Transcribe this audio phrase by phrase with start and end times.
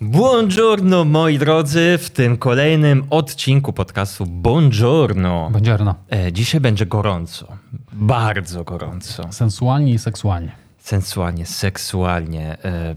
[0.00, 5.48] Buongiorno moi drodzy, w tym kolejnym odcinku podcastu Buongiorno.
[5.50, 5.94] Buongiorno.
[6.12, 7.56] E, dzisiaj będzie gorąco,
[7.92, 9.32] bardzo gorąco.
[9.32, 10.52] Sensualnie i seksualnie.
[10.78, 12.96] Sensualnie, seksualnie, e,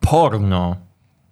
[0.00, 0.76] porno,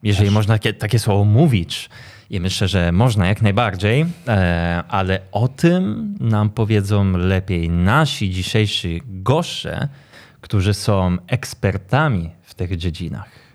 [0.03, 1.91] jeżeli można takie, takie słowo mówić.
[2.31, 9.03] I myślę, że można jak najbardziej, e, ale o tym nam powiedzą lepiej nasi dzisiejsi
[9.07, 9.89] goście,
[10.41, 13.48] którzy są ekspertami w tych dziedzinach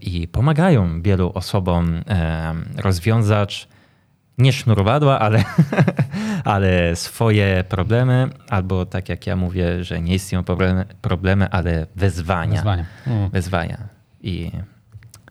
[0.00, 3.68] i pomagają wielu osobom e, rozwiązać
[4.38, 5.44] nie sznurowadła, ale,
[6.54, 12.52] ale swoje problemy, albo tak jak ja mówię, że nie istnieją problemy, problemy ale wyzwania.
[12.52, 12.84] Wyzwania.
[13.06, 13.30] Mm.
[13.30, 13.78] Wyzwania.
[14.20, 14.50] I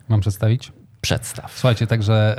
[0.09, 0.71] Mam przedstawić?
[1.01, 1.53] przedstaw.
[1.53, 2.35] Słuchajcie, także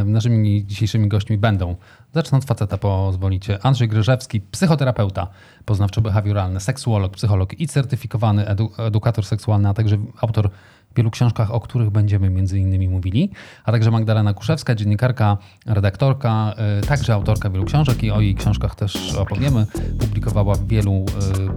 [0.00, 1.76] e, naszymi dzisiejszymi gośćmi będą,
[2.14, 5.26] zacznę od faceta, pozwolicie, Andrzej Gryżewski, psychoterapeuta
[5.66, 10.50] poznawczo-behawioralny, seksuolog, psycholog i certyfikowany edu, edukator seksualny, a także autor
[10.96, 13.30] wielu książkach, o których będziemy między innymi mówili,
[13.64, 18.74] a także Magdalena Kuszewska, dziennikarka, redaktorka, e, także autorka wielu książek i o jej książkach
[18.74, 19.66] też opowiemy.
[19.98, 21.04] Publikowała w wielu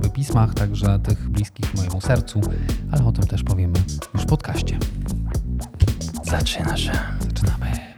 [0.05, 2.41] e, pismach, także tych bliskich mojemu sercu,
[2.91, 3.79] ale o tym też powiemy
[4.13, 4.77] już w podcaście.
[6.23, 6.91] Zaczyna się.
[7.19, 7.93] Zaczynamy.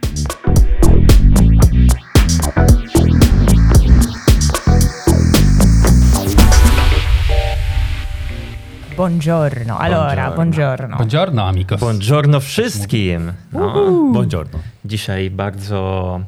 [8.96, 10.96] Buongiorno, allora, buongiorno.
[10.96, 11.80] Buongiorno, amigos.
[11.80, 13.32] Buongiorno wszystkim.
[13.52, 14.58] No, Buongiorno.
[14.84, 16.20] dzisiaj bardzo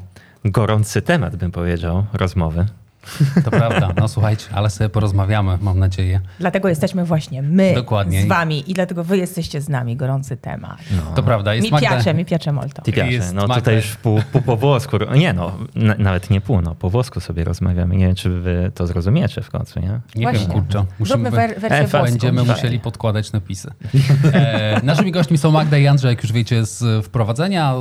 [0.45, 2.65] gorący temat, bym powiedział, rozmowy.
[3.45, 3.89] To prawda.
[3.97, 6.21] No słuchajcie, ale sobie porozmawiamy, mam nadzieję.
[6.39, 8.21] Dlatego jesteśmy właśnie my Dokładnie.
[8.23, 9.95] z wami i dlatego wy jesteście z nami.
[9.95, 10.77] Gorący temat.
[11.15, 11.53] To prawda.
[11.53, 11.89] Jest mi Magda...
[11.89, 12.81] piace, mi piace molto.
[12.81, 13.11] Ty piasze.
[13.11, 13.55] Jest No Magda.
[13.55, 14.97] tutaj już pół, pół po włosku.
[15.15, 17.95] Nie no, na, nawet nie pół, no po włosku sobie rozmawiamy.
[17.95, 19.99] Nie wiem, czy wy to zrozumiecie w końcu, nie?
[20.15, 20.39] Nie Właśnie.
[20.39, 20.85] wiem, kurczę.
[20.99, 21.31] Zróbmy Musimy...
[21.31, 22.05] wer- wersję E, włoską.
[22.05, 23.71] Będziemy musieli podkładać napisy.
[24.33, 27.73] E, naszymi gośćmi są Magda i Andrzej, jak już wiecie z wprowadzenia.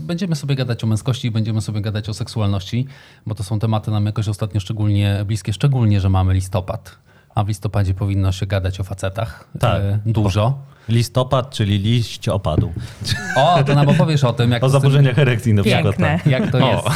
[0.00, 2.86] Będziemy sobie gadać o męskości i będziemy sobie gadać o seksualności,
[3.26, 6.96] bo to są tematy nam jakoś ostatnio szczególnie bliskie, szczególnie, że mamy listopad.
[7.34, 9.48] A w listopadzie powinno się gadać o facetach.
[9.60, 9.82] Tak.
[9.82, 10.58] E, dużo.
[10.88, 12.72] Listopad, czyli liść opadu.
[13.36, 15.84] O, to nam opowiesz o tym, jak O to z tym- zaburzeniach erekcji na przykład.
[15.84, 16.06] Piękne.
[16.18, 16.26] tak.
[16.26, 16.86] Jak to, jest,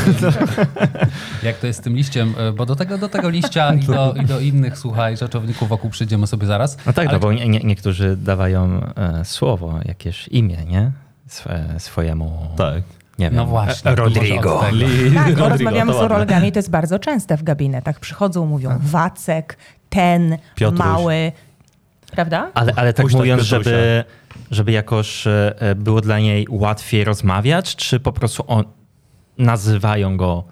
[1.43, 4.15] jak to jest z tym liściem, e, bo do tego, do tego liścia i do,
[4.22, 6.77] i do innych, słuchaj, rzeczowników wokół przyjdziemy sobie zaraz.
[6.87, 10.93] No tak, Ale no bo nie, nie, niektórzy dawają e, słowo, jakieś imię, nie?
[11.27, 12.83] Swe, swojemu, Tak.
[13.19, 14.61] Nie wiem, No właśnie, e, to może Rodrigo.
[15.15, 18.00] Tak, Rodrigo, z urologami, to jest bardzo częste w gabinetach.
[18.00, 19.59] Przychodzą, mówią Wacek,
[19.89, 20.78] ten, Piotruś.
[20.78, 21.33] mały.
[22.12, 22.51] Prawda?
[22.55, 24.05] Ale, ale tak Puść tak mówiąc, żeby,
[24.51, 28.65] żeby jakoś e, było dla niej łatwiej rozmawiać, czy po prostu on,
[29.39, 30.45] nazywają go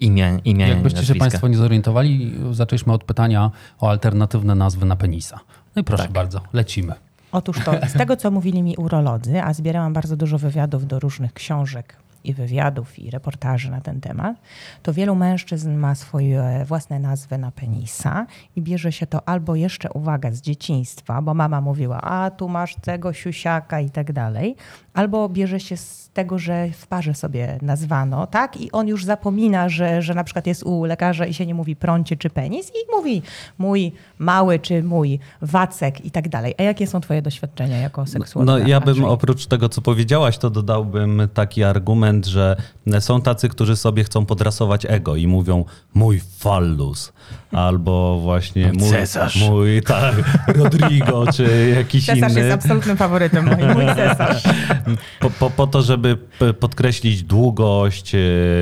[0.00, 1.14] imię, imię Jakbyście się?
[1.14, 5.40] Państwo nie zorientowali, zaczęliśmy od pytania o alternatywne nazwy na penisa.
[5.76, 6.12] No i proszę Tak.
[6.12, 6.92] bardzo, lecimy.
[7.32, 11.32] Otóż to, z tego co mówili mi urolodzy, a zbierałam bardzo dużo wywiadów do różnych
[11.32, 14.36] książek i wywiadów i reportaży na ten temat,
[14.82, 18.26] to wielu mężczyzn ma swoje własne nazwy na penisa
[18.56, 22.74] i bierze się to albo jeszcze, uwaga, z dzieciństwa, bo mama mówiła, a tu masz
[22.74, 24.56] tego siusiaka i tak dalej,
[24.94, 28.60] albo bierze się z tego, że w parze sobie nazwano, tak?
[28.60, 31.76] I on już zapomina, że, że na przykład jest u lekarza i się nie mówi
[31.76, 33.22] prącie czy penis i mówi
[33.58, 36.54] mój mały czy mój wacek i tak dalej.
[36.58, 38.46] A jakie są twoje doświadczenia jako seksuolog?
[38.46, 42.56] No ja bym oprócz tego, co powiedziałaś, to dodałbym taki argument, że
[43.00, 45.64] są tacy, którzy sobie chcą podrasować ego i mówią
[45.94, 47.12] mój fallus,
[47.52, 49.48] albo właśnie mój, Cesarz.
[49.48, 50.14] mój tak,
[50.46, 52.40] Rodrigo, czy jakiś Cesarz inny.
[52.40, 54.42] jest absolutnym faworytem moim, mój cesarz.
[55.20, 56.16] Po, po, po to, żeby
[56.60, 58.18] podkreślić długość, e,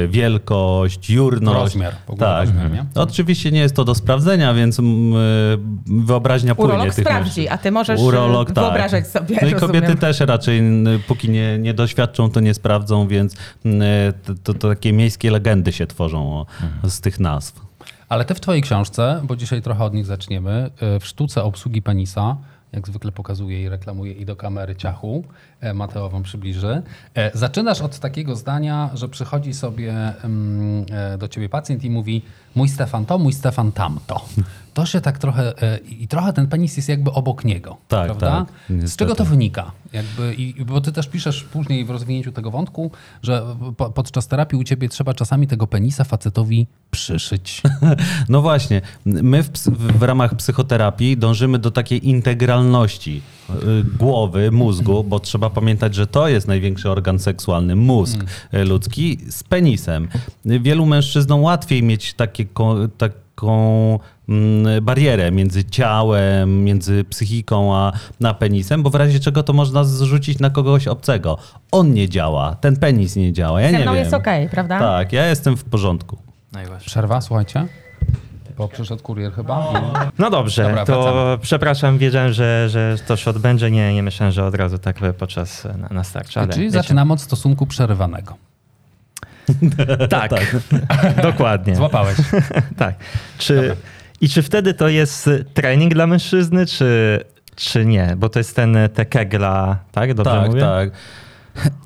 [0.08, 1.58] wielkość, jurność.
[1.60, 2.40] Rozmiar, w ogóle Tak.
[2.48, 2.84] rozmiar, nie?
[2.94, 4.82] Oczywiście nie jest to do sprawdzenia, więc e,
[5.86, 7.48] wyobraźnia płynie Urolog tych sprawdzi, mężczyzn.
[7.54, 8.64] a ty możesz Urolog, e, tak.
[8.64, 9.74] wyobrażać sobie, No i rozumiem.
[9.74, 10.62] kobiety też raczej,
[11.06, 13.34] póki nie, nie doświadczą, to nie sprawdzą, więc
[14.24, 16.46] to, to, to takie miejskie legendy się tworzą o,
[16.88, 17.60] z tych nazw.
[18.08, 20.70] Ale te w twojej książce, bo dzisiaj trochę od nich zaczniemy,
[21.00, 22.36] w sztuce obsługi penisa,
[22.72, 25.24] jak zwykle pokazuję i reklamuję i do kamery ciachu,
[25.60, 26.82] e, Mateo wam przybliży,
[27.14, 29.92] e, zaczynasz od takiego zdania, że przychodzi sobie
[30.24, 32.22] mm, e, do ciebie pacjent i mówi
[32.54, 34.24] mój Stefan to, mój Stefan tamto.
[34.74, 38.30] To się tak trochę, e, i trochę ten penis jest jakby obok niego, Tak, prawda?
[38.30, 38.96] tak, Z niestety.
[38.98, 39.72] czego to wynika?
[39.92, 42.90] Jakby, i, bo ty też piszesz później w rozwinięciu tego wątku,
[43.22, 43.42] że
[43.76, 47.62] po, podczas terapii u ciebie trzeba czasami tego penisa facetowi przyszyć.
[48.28, 49.50] No właśnie, my w,
[49.98, 53.22] w ramach psychoterapii dążymy do takiej integralności
[53.98, 58.24] głowy, mózgu, bo trzeba pamiętać, że to jest największy organ seksualny, mózg
[58.54, 60.08] y, ludzki z penisem.
[60.44, 62.44] Wielu mężczyznom łatwiej mieć takie,
[62.98, 63.98] taką
[64.28, 67.92] mm, barierę między ciałem, między psychiką a,
[68.24, 71.38] a penisem, bo w razie czego to można zrzucić na kogoś obcego.
[71.70, 73.94] On nie działa, ten penis nie działa, ja Ze nie wiem.
[73.96, 74.78] jest okej, prawda?
[74.78, 76.18] Tak, ja jestem w porządku.
[76.52, 76.86] Najważniejsze.
[76.90, 77.66] Przerwa, słuchajcie.
[78.58, 79.72] Bo przyszedł kurier chyba.
[79.72, 80.08] I...
[80.18, 81.38] No dobrze, Dobra, to wracamy.
[81.42, 83.70] przepraszam, wiedziałem, że, że to się odbędzie.
[83.70, 86.40] Nie, nie myślałem, że od razu tak podczas na, na starcie.
[86.40, 86.78] Ale Czyli wiecie.
[86.78, 88.34] zaczynamy od stosunku przerywanego.
[90.08, 90.32] Tak,
[91.22, 91.76] dokładnie.
[91.76, 92.16] Złapałeś.
[92.76, 92.94] Tak.
[93.38, 93.76] Czy,
[94.20, 97.20] I czy wtedy to jest trening dla mężczyzny, czy,
[97.56, 98.14] czy nie?
[98.16, 100.14] Bo to jest ten te kegla, tak?
[100.14, 100.60] Dobrze tak, mówię?
[100.60, 100.90] tak.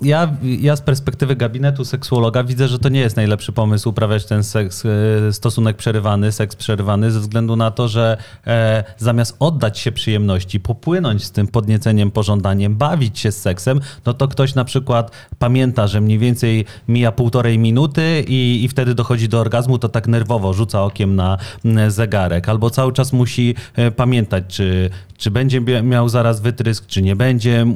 [0.02, 4.44] Ja, ja z perspektywy gabinetu seksuologa widzę, że to nie jest najlepszy pomysł uprawiać ten
[4.44, 8.16] seks, e, stosunek przerywany, seks przerywany, ze względu na to, że
[8.46, 14.14] e, zamiast oddać się przyjemności, popłynąć z tym podnieceniem, pożądaniem, bawić się z seksem, no
[14.14, 19.28] to ktoś na przykład pamięta, że mniej więcej mija półtorej minuty i, i wtedy dochodzi
[19.28, 21.38] do orgazmu, to tak nerwowo rzuca okiem na
[21.88, 27.16] zegarek, albo cały czas musi e, pamiętać, czy, czy będzie miał zaraz wytrysk, czy nie
[27.16, 27.66] będzie.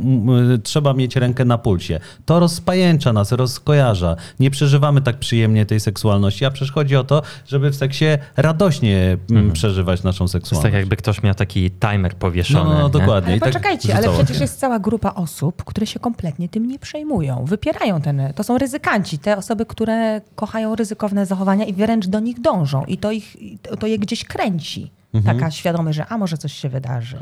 [0.63, 1.86] Trzeba mieć rękę na pulsie.
[2.27, 4.17] To rozpajęcza nas, rozkojarza.
[4.41, 8.05] Nie przeżywamy tak przyjemnie tej seksualności, a przecież chodzi o to, żeby w seksie
[8.37, 10.63] radośnie m, przeżywać naszą To jest seksualność.
[10.63, 12.71] tak jakby ktoś miał taki timer no, powieszony.
[12.75, 12.91] no, nie?
[12.91, 13.29] dokładnie.
[13.29, 16.67] Ale I tak poczekajcie, ale rzucało przecież jest cała grupa osób, które się kompletnie tym
[16.69, 17.45] nie przejmują.
[17.45, 18.23] Wypierają ten.
[18.35, 22.85] To są ryzykanci, te osoby, które kochają ryzykowne zachowania i wręcz do nich dążą.
[22.85, 23.37] I to, ich,
[23.79, 24.91] to je gdzieś kręci.
[25.17, 25.39] Mhm.
[25.39, 27.17] Taka świadomość, że a może coś się wydarzy.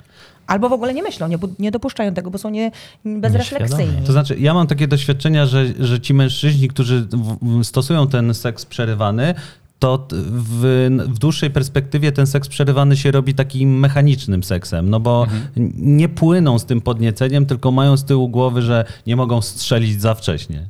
[0.46, 2.70] Albo w ogóle nie myślą, nie, nie dopuszczają tego, bo są nie,
[3.04, 4.02] bezrefleksyjni.
[4.06, 8.34] To znaczy, ja mam takie doświadczenia, że, że ci mężczyźni, którzy w, w, stosują ten
[8.34, 9.34] seks przerywany,
[9.78, 15.26] to w, w dłuższej perspektywie ten seks przerywany się robi takim mechanicznym seksem, no bo
[15.56, 20.00] n- nie płyną z tym podnieceniem, tylko mają z tyłu głowy, że nie mogą strzelić
[20.00, 20.66] za wcześnie.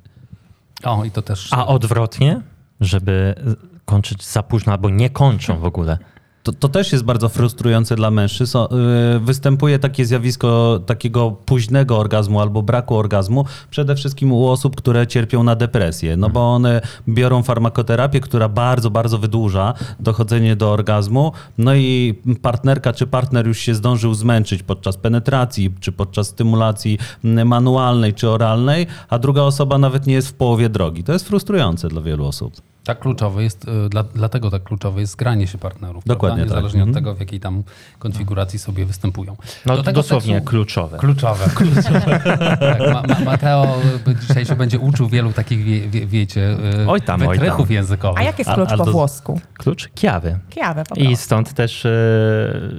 [0.85, 1.49] O, i to też.
[1.53, 2.41] A odwrotnie,
[2.81, 3.35] żeby
[3.85, 5.99] kończyć za późno albo nie kończą w ogóle.
[6.45, 8.59] To, to też jest bardzo frustrujące dla mężczyzn.
[8.59, 15.07] Y, Występuje takie zjawisko takiego późnego orgazmu albo braku orgazmu, przede wszystkim u osób, które
[15.07, 21.33] cierpią na depresję, no bo one biorą farmakoterapię, która bardzo, bardzo wydłuża dochodzenie do orgazmu,
[21.59, 27.49] no i partnerka czy partner już się zdążył zmęczyć podczas penetracji, czy podczas stymulacji mm,
[27.49, 31.05] manualnej czy oralnej, a druga osoba nawet nie jest w połowie drogi.
[31.05, 32.74] To jest frustrujące dla wielu osób.
[32.85, 36.05] Tak kluczowe jest, y, dla, dlatego tak kluczowe jest zgranie się partnerów.
[36.05, 36.55] Dokładnie prawda?
[36.55, 36.65] tak.
[36.65, 37.05] Niezależnie od Mhm.
[37.05, 37.63] tego, w jakiej tam
[37.99, 39.37] konfiguracji sobie występują.
[39.67, 40.99] No Do tego dosłownie seksu- kluczowe.
[40.99, 42.21] Kluczowe, kluczowe.
[42.61, 43.77] tak, ma, ma, Mateo
[44.29, 47.75] dzisiaj się będzie uczył wielu takich, wie, wie, wiecie, y, Oj tam, oj wytrychów tam.
[47.75, 48.21] językowych.
[48.21, 49.41] A jak jest A- klucz ale po włosku?
[49.55, 49.89] Klucz?
[49.95, 50.39] Kiawy.
[50.51, 51.91] Kiawę po I stąd też e,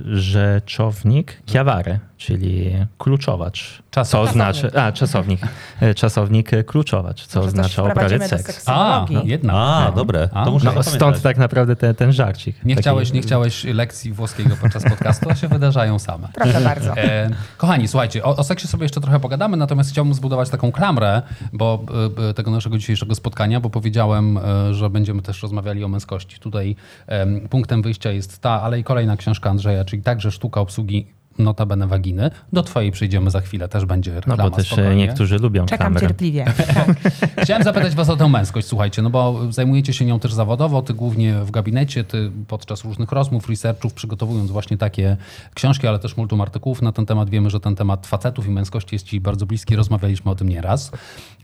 [0.05, 3.83] rzeczownik chiavare, czyli kluczowacz.
[3.91, 4.29] Czas- co Czasownik.
[4.29, 5.39] oznacza, a czasownik,
[5.81, 8.33] E, czasownik e, kluczowacz, co Może oznacza do seks.
[8.33, 9.17] A, seksologii.
[9.29, 9.55] jednak.
[9.55, 10.29] A, dobre.
[10.33, 12.55] A, To muszę No, stąd tak naprawdę ten, ten żarcik.
[12.65, 16.27] Nie Taki- chciałeś, nie chciałeś lekcji włoskiego podczas podcastu, a się wydarzają same.
[16.33, 16.97] Proszę bardzo.
[16.97, 21.21] E, kochani, słuchajcie, o, o seksie sobie jeszcze trochę pogadamy, natomiast chciałbym zbudować taką klamrę
[21.53, 21.85] bo,
[22.25, 26.39] e, e, tego naszego dzisiejszego spotkania, bo powiedziałem, e, że będziemy też rozmawiali o męskości.
[26.39, 26.75] Tutaj
[27.07, 31.07] em, punktem wyjścia jest ta, ale i kolejna książka Andrzeja, czyli także sztuka obsługi
[31.39, 32.31] notabene waginy.
[32.53, 34.43] Do twojej przyjdziemy za chwilę, też będzie No reklama.
[34.43, 34.95] bo też spokojnie.
[34.95, 36.01] niektórzy lubią Czekam klamrę.
[36.01, 36.45] cierpliwie.
[36.75, 36.95] Tak.
[37.43, 40.93] Chciałem zapytać was o tę męskość, słuchajcie, no bo zajmujecie się nią też zawodowo, ty
[40.93, 45.17] głównie w gabinecie, ty podczas różnych rozmów, researchów, przygotowując właśnie takie
[45.53, 47.29] książki, ale też multum artykułów na ten temat.
[47.29, 50.91] Wiemy, że ten temat facetów i męskości jest ci bardzo bliski, rozmawialiśmy o tym nieraz.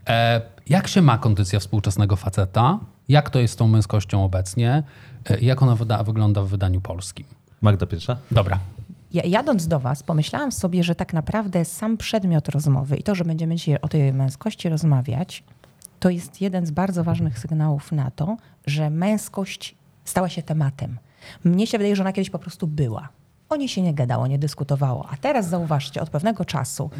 [0.08, 2.78] E, jak się ma kondycja współczesnego faceta?
[3.08, 4.82] Jak to jest z tą męskością obecnie?
[5.30, 7.26] E, jak ona wyda- wygląda w wydaniu polskim?
[7.62, 8.16] Magda pierwsza?
[8.30, 8.58] Dobra.
[9.12, 13.24] Ja, jadąc do Was, pomyślałam sobie, że tak naprawdę sam przedmiot rozmowy i to, że
[13.24, 15.44] będziemy dzisiaj o tej męskości rozmawiać,
[16.00, 20.98] to jest jeden z bardzo ważnych sygnałów na to, że męskość stała się tematem.
[21.44, 23.08] Mnie się wydaje, że ona kiedyś po prostu była.
[23.48, 25.08] O niej się nie gadało, nie dyskutowało.
[25.10, 26.90] A teraz zauważcie, od pewnego czasu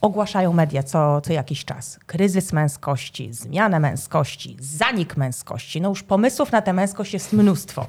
[0.00, 1.98] ogłaszają media co, co jakiś czas.
[2.06, 5.80] Kryzys męskości, zmiana męskości, zanik męskości.
[5.80, 7.86] No już pomysłów na tę męskość jest mnóstwo.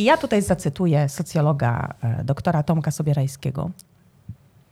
[0.00, 3.70] I ja tutaj zacytuję socjologa e, doktora Tomka Sobierajskiego.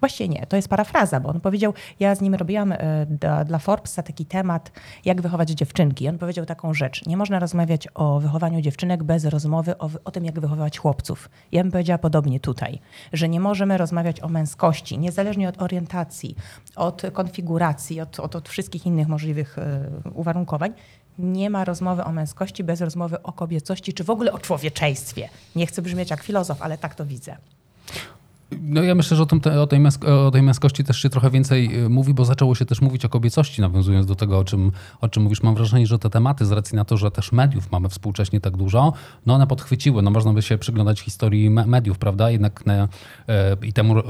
[0.01, 3.59] Właściwie nie, to jest parafraza, bo on powiedział, ja z nim robiłam e, dla, dla
[3.59, 4.73] Forbesa taki temat,
[5.05, 6.09] jak wychować dziewczynki.
[6.09, 10.25] On powiedział taką rzecz, nie można rozmawiać o wychowaniu dziewczynek bez rozmowy o, o tym,
[10.25, 11.31] jak wychowywać chłopców.
[11.53, 12.79] Ja bym powiedziała podobnie tutaj,
[13.13, 16.37] że nie możemy rozmawiać o męskości, niezależnie od orientacji,
[16.77, 20.73] od konfiguracji, od, od, od wszystkich innych możliwych e, uwarunkowań.
[21.19, 25.29] Nie ma rozmowy o męskości bez rozmowy o kobiecości, czy w ogóle o człowieczeństwie.
[25.57, 27.37] Nie chcę brzmieć jak filozof, ale tak to widzę.
[28.61, 31.85] No ja myślę, że o, tym, o, tej o tej męskości też się trochę więcej
[31.85, 35.09] y, mówi, bo zaczęło się też mówić o kobiecości, nawiązując do tego, o czym, o
[35.09, 35.43] czym mówisz.
[35.43, 38.57] Mam wrażenie, że te tematy, z racji na to, że też mediów mamy współcześnie tak
[38.57, 38.93] dużo,
[39.27, 40.03] no one podchwyciły.
[40.03, 42.31] No można by się przyglądać historii me- mediów, prawda?
[42.31, 42.75] Jednak na,
[43.29, 44.03] e, i temu e,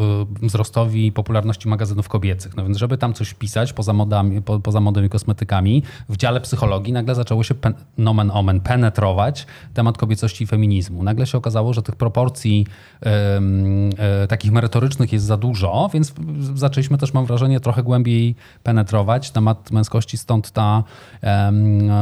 [0.43, 2.57] wzrostowi popularności magazynów kobiecych.
[2.57, 6.41] No więc żeby tam coś pisać poza, modami, po, poza modą i kosmetykami, w dziale
[6.41, 11.03] psychologii nagle zaczęło się pen, nomen omen penetrować temat kobiecości i feminizmu.
[11.03, 12.67] Nagle się okazało, że tych proporcji
[13.03, 16.15] e, takich merytorycznych jest za dużo, więc
[16.55, 20.85] zaczęliśmy też, mam wrażenie, trochę głębiej penetrować temat męskości, stąd ta,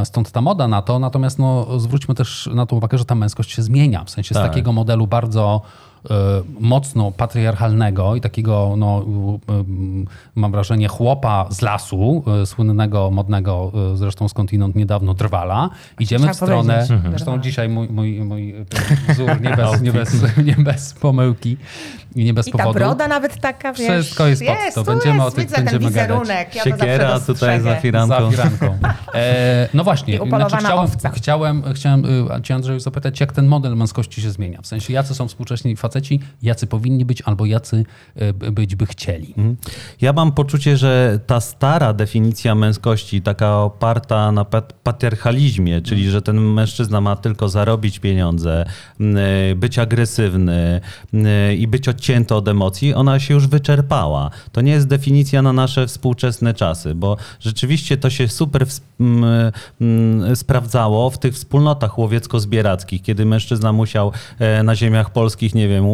[0.04, 0.99] stąd ta moda na to.
[0.99, 4.04] Natomiast no, zwróćmy też na to uwagę, że ta męskość się zmienia.
[4.04, 4.49] W sensie z Tak.
[4.49, 5.62] takiego modelu bardzo
[6.61, 9.05] mocno patriarchalnego i takiego, no,
[10.35, 15.71] mam wrażenie, chłopa z lasu, e, słynnego, modnego, e, zresztą skądinąd niedawno drwala.
[16.01, 16.81] Idziemy w stronę.
[16.81, 17.11] Mhm.
[17.11, 18.55] zresztą dzisiaj mój, mój, mój
[19.09, 21.57] wzór nie bez, nie, bez, nie bez pomyłki
[22.15, 22.79] i nie bez I ta powodu.
[22.79, 23.91] broda nawet taka, wiesz...
[23.91, 24.85] Wszystko jest pod to.
[24.85, 26.09] Będziemy jest, o tym- widzę ten będziemy gadać.
[26.09, 26.55] wizerunek.
[26.55, 28.31] Ja to Siekiera tutaj za firanką.
[28.31, 28.79] Za firanką.
[29.15, 34.23] E, no właśnie, upolowana chciałem, chciałem, chciałem y, cię Andrzeju zapytać, jak ten model męskości
[34.23, 34.63] się zmienia?
[34.63, 37.85] W sensie, jacy są współcześni faceci, jacy powinni być albo jacy
[38.35, 39.35] b- być by chcieli.
[40.00, 46.23] Ja mam poczucie, że ta stara definicja męskości, taka oparta na pat- patriarchalizmie, czyli że
[46.23, 48.65] ten mężczyzna ma tylko zarobić pieniądze,
[49.00, 49.17] m,
[49.57, 50.81] być agresywny
[51.15, 51.25] m,
[51.59, 54.31] i być odcięty od emocji, ona się już wyczerpała.
[54.53, 58.85] To nie jest definicja na nasze współczesne czasy, bo rzeczywiście to się super ws- m,
[58.85, 58.86] m,
[60.35, 65.85] sprawdzało w tych wspólnotach łowiecko-zbierackich, kiedy mężczyzna musiał e, na ziemiach polskich, nie wiem,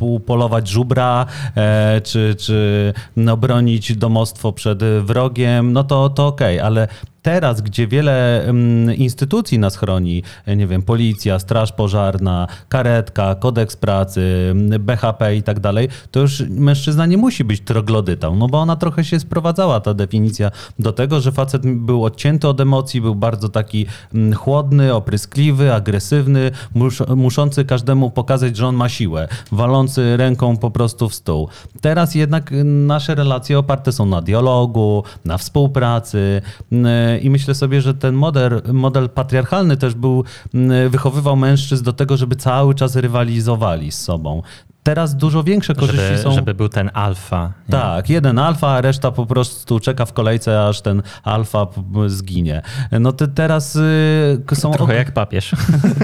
[0.00, 6.88] upolować żubra, e, czy, czy no, bronić domostwo przed wrogiem, no to, to okej, ale
[7.26, 10.22] teraz, gdzie wiele mm, instytucji nas chroni,
[10.56, 16.42] nie wiem, policja, straż pożarna, karetka, kodeks pracy, mm, BHP i tak dalej, to już
[16.48, 21.20] mężczyzna nie musi być troglodytą, no bo ona trochę się sprowadzała, ta definicja, do tego,
[21.20, 27.64] że facet był odcięty od emocji, był bardzo taki mm, chłodny, opryskliwy, agresywny, mus, muszący
[27.64, 31.48] każdemu pokazać, że on ma siłę, walący ręką po prostu w stół.
[31.80, 36.42] Teraz jednak nasze relacje oparte są na dialogu, na współpracy
[37.18, 42.16] i myślę sobie, że ten model, model patriarchalny też był, y, wychowywał mężczyzn do tego,
[42.16, 44.42] żeby cały czas rywalizowali z sobą.
[44.86, 46.32] Teraz dużo większe korzyści Żeby, są...
[46.32, 47.52] żeby był ten alfa.
[47.68, 47.72] nie?
[47.72, 51.66] Tak, jeden alfa, a reszta po prostu czeka w kolejce, aż ten alfa
[52.06, 52.62] zginie.
[53.00, 54.70] No to teraz y, są...
[54.72, 55.50] Trochę jak papież.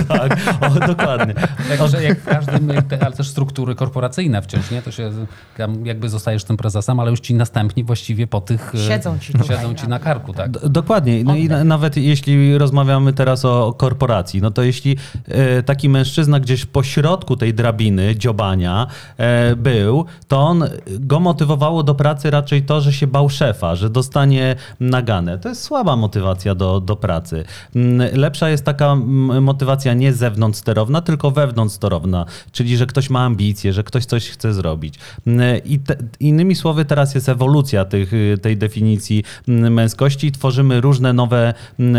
[0.08, 1.34] Tak, o, dokładnie.
[1.78, 4.82] Także jak w każdym, te- ale też struktury korporacyjne wciąż, nie?
[4.82, 5.10] To się
[5.56, 8.74] tam jakby zostajesz tym prezesem, ale już ci następni właściwie po tych...
[8.74, 10.50] e, Siedzą ci tutaj Siedzą ci na- karku, tak?
[10.50, 11.24] D- Dokładnie.
[11.24, 14.96] No i na, nawet jeśli rozmawiamy teraz o, korporacji, no to jeśli
[15.28, 18.71] e, taki mężczyzna gdzieś po środku tej drabiny dziobania
[19.16, 20.64] e, był, to on
[21.00, 25.38] go motywowało do pracy raczej to, że się bał szefa, że dostanie naganę.
[25.38, 27.44] To jest słaba motywacja do, do pracy.
[27.76, 28.94] Mm, Lepsza jest taka
[29.40, 34.30] motywacja nie zewnątrz sterowna, tylko wewnątrz sterowna, czyli że ktoś ma ambicje, że ktoś coś
[34.30, 34.94] chce zrobić.
[35.26, 38.12] Mm, I te, innymi słowy, teraz jest ewolucja tych,
[38.42, 40.32] tej definicji mm, męskości.
[40.32, 41.54] Tworzymy różne nowe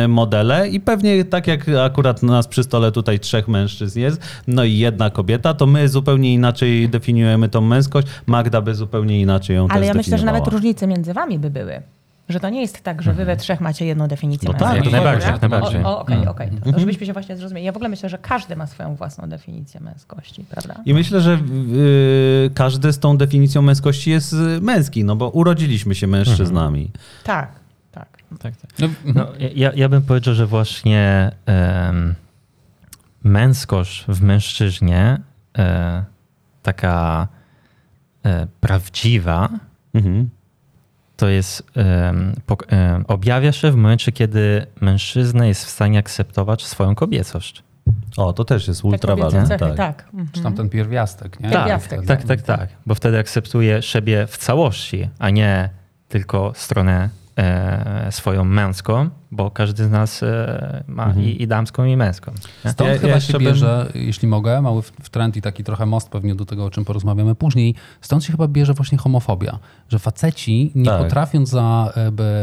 [0.08, 4.77] modele i pewnie tak jak akurat nas przy stole tutaj trzech mężczyzn jest, no i
[4.77, 8.08] jedna kobieta, to my zupełnie inaczej definiujemy tą męskość.
[8.25, 11.50] Magda by zupełnie inaczej ją Ale też ja myślę, że nawet różnice między wami by
[11.50, 11.82] były.
[12.29, 14.86] Że to nie jest tak, że wy we trzech macie jedną definicję No tak, męskości,
[14.86, 15.32] jak najbardziej, nie?
[15.32, 15.84] jak najbardziej.
[15.84, 16.50] O, o, Okej, okej.
[16.74, 17.65] To Żebyśmy się właśnie zrozumieli.
[17.65, 20.75] Ja w ogóle myślę, że każdy ma swoją własną definicję męskości, prawda?
[20.86, 25.96] I myślę, że y, każdy z tą definicją męskości jest y, męski, no bo urodziliśmy
[25.96, 26.91] się mężczyznami.
[27.24, 27.51] Tak,
[27.91, 28.08] tak.
[28.39, 28.72] Tak, tak.
[28.79, 31.32] No, No, ja, ja bym powiedział, że właśnie
[33.24, 35.17] męskość w mężczyźnie,
[35.58, 36.03] e,
[36.63, 37.27] taka
[38.25, 39.50] e, prawdziwa,
[39.93, 40.29] Mhm.
[41.17, 46.65] to jest, em, pok- em, objawia się w momencie, kiedy mężczyzna jest w stanie akceptować
[46.65, 47.63] swoją kobiecość.
[48.17, 49.48] O, to też jest Te ultra ważne.
[49.48, 49.75] cechy, Tak.
[49.77, 50.03] tak.
[50.05, 50.29] Mhm.
[50.32, 51.50] Czy tam ten pierwiastek, nie?
[51.50, 55.70] Tak, Tak, Pierwiastek, tak, tak, tak, Bo wtedy akceptuje siebie w całości, a nie
[56.10, 61.97] tylko stronę e, swoją męską, bo każdy z nas e, ma i, i damską, i
[61.97, 62.31] męską.
[62.65, 62.71] nie?
[62.71, 65.85] Stąd Ja- ja chyba jeszcze się bym- bierze, jeśli mogę, mały trend i taki trochę
[65.85, 69.59] most pewnie do tego, o czym porozmawiamy później, stąd się chyba bierze właśnie homofobia,
[69.89, 71.01] że faceci nie Tak.
[71.01, 71.93] potrafiąc za,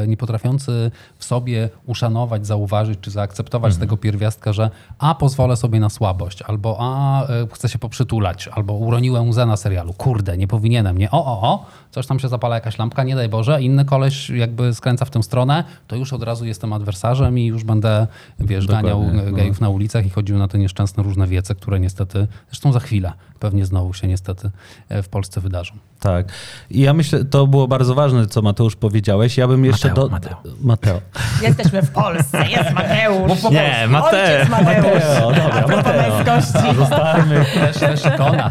[0.06, 3.80] nie potrafiący w sobie uszanować, zauważyć czy zaakceptować Mhm.
[3.88, 8.72] tego pierwiastka, że a pozwolę sobie na słabość, albo a e, chcę się poprzytulać, albo
[8.74, 12.54] uroniłem łzę na serialu, kurde, nie powinienem, nie, o, o, o, coś tam się zapala
[12.54, 16.22] jakaś lampka, nie daj Boże, inny koleś jakby skręca w tę stronę, to już od
[16.22, 18.06] razu jestem adwersarzem i już będę,
[18.40, 19.32] wiesz, Dokładnie, ganiał no.
[19.32, 23.12] gejów na ulicach i chodził na te nieszczęsne różne wiece, które niestety, zresztą za chwilę
[23.40, 24.50] pewnie znowu się niestety
[24.88, 25.74] e, w Polsce wydarzą.
[26.00, 26.26] Tak.
[26.70, 29.36] I ja myślę, to było bardzo ważne, co Mateusz powiedziałeś.
[29.36, 30.10] Ja bym jeszcze Mateo, do...
[30.10, 30.36] Mateo.
[30.62, 31.00] Mateo.
[31.42, 33.42] Jesteśmy w Polsce, jest Mateusz.
[33.50, 34.38] Nie, Mateo.
[34.38, 34.84] Ojciec Mateusz.
[34.84, 36.24] Mateo, dobra, Mateo.
[36.24, 36.76] męskości.
[36.76, 37.44] Zostańmy.
[37.54, 38.50] Też, też ikona.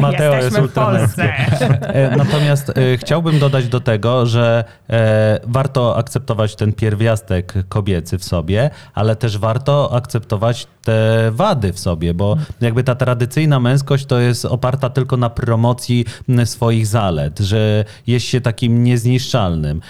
[0.00, 1.22] Mateo jest Jesteśmy w ultramęski.
[1.22, 1.94] Polsce.
[1.94, 8.24] E, Natomiast e, chciałbym dodać do tego, że e, warto akceptować ten pierwiastek kobiecy w
[8.24, 14.18] sobie, ale też warto akceptować te wady w sobie, bo jakby ta tradycyjna męskość to
[14.18, 16.04] jest oparta tylko na promocji
[16.44, 19.80] swoich zalet, że jest się takim niezniszczalnym.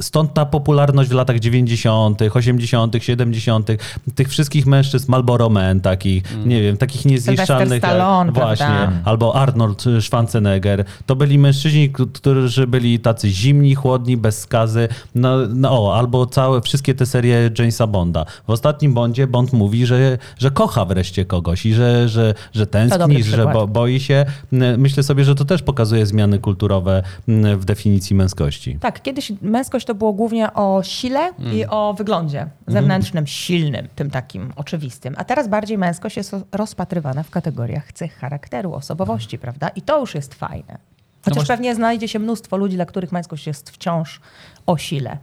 [0.00, 3.68] Stąd ta popularność w latach 90., 80., 70.,
[4.14, 7.78] tych wszystkich mężczyzn Marlboro Man, takich, nie wiem, takich niezniszczalnych.
[7.78, 8.92] Stallone, właśnie, prawda?
[9.04, 10.84] albo Arnold Schwarzenegger.
[11.06, 14.88] To byli mężczyźni, którzy byli tacy zimni, chłodni, bez skazy.
[15.14, 18.24] No, no albo całe, wszystkie te serie Jamesa Bonda.
[18.46, 22.88] W ostatnim Bondzie Bond mówi, że, że kocha wreszcie kogoś i że, że, że dobry
[22.88, 24.24] tęskni, że bo, boi się.
[24.52, 28.78] M, Myślę sobie, że to też pokazuje zmiany kulturowe m, w definicji męskości.
[28.80, 34.52] Tak, kiedyś męskość to było głównie o sile i o wyglądzie zewnętrznym, silnym, tym takim
[34.56, 35.14] oczywistym.
[35.18, 39.68] A teraz bardziej męskość jest rozpatrywana w kategoriach cech charakteru, osobowości, prawda?
[39.68, 40.78] I to już jest fajne.
[41.24, 44.20] Chociaż właśnie- pewnie znajdzie się mnóstwo ludzi, dla których męskość jest wciąż
[44.66, 45.18] o sile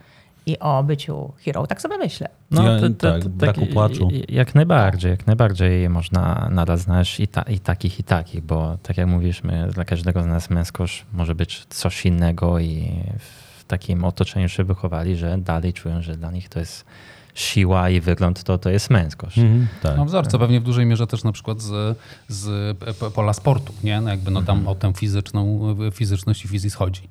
[0.45, 1.67] i o byciu hero.
[1.67, 2.29] Tak sobie myślę.
[2.51, 2.61] Ja-
[2.97, 4.09] tak, braku płaczu.
[4.29, 8.97] Jak najbardziej, jak najbardziej można nadal znaleźć i, ta, i takich, i takich, bo tak
[8.97, 14.49] jak mówiliśmy, dla każdego z nas męskość może być coś innego i w takim otoczeniu
[14.49, 16.85] się wychowali, że dalej czują, że dla nich to jest
[17.35, 19.37] siła i wygląd, to, to jest męskość.
[19.37, 19.97] Mhm, tak.
[19.97, 21.97] No wzorce pewnie w dużej mierze też na przykład z,
[22.27, 24.01] z p- pola sportu, nie?
[24.01, 27.01] No jakby no tam o tę fizyczną, fizyczność i fizis chodzi.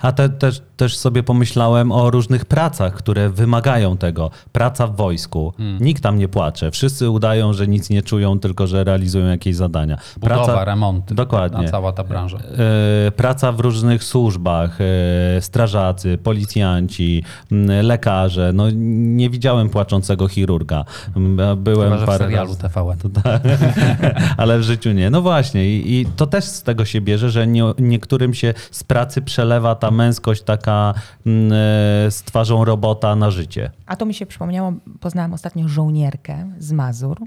[0.00, 4.30] A te, też, też sobie pomyślałem o różnych pracach, które wymagają tego.
[4.52, 5.52] Praca w wojsku.
[5.80, 6.70] Nikt tam nie płacze.
[6.70, 9.98] Wszyscy udają, że nic nie czują, tylko że realizują jakieś zadania.
[10.20, 11.14] Budowa, remonty.
[11.14, 11.68] Dokładnie.
[11.68, 12.38] Cała ta branża.
[12.38, 18.50] E, praca w różnych służbach, e, strażacy, policjanci, m, lekarze.
[18.54, 18.64] No,
[19.16, 20.84] nie widziałem płaczącego chirurga.
[21.16, 22.54] M, Byłem Chyba, że w parę serialu.
[22.56, 22.98] TVN.
[24.36, 25.10] Ale w życiu nie.
[25.10, 28.84] No właśnie, i, i to też z tego się bierze, że nie, niektórym się z
[28.84, 30.94] pracy przelewa ta męskość taka
[31.26, 33.70] mm, e, z twarzą robota na życie.
[33.86, 37.20] A to mi się przypomniało, poznałam ostatnio żołnierkę z Mazur,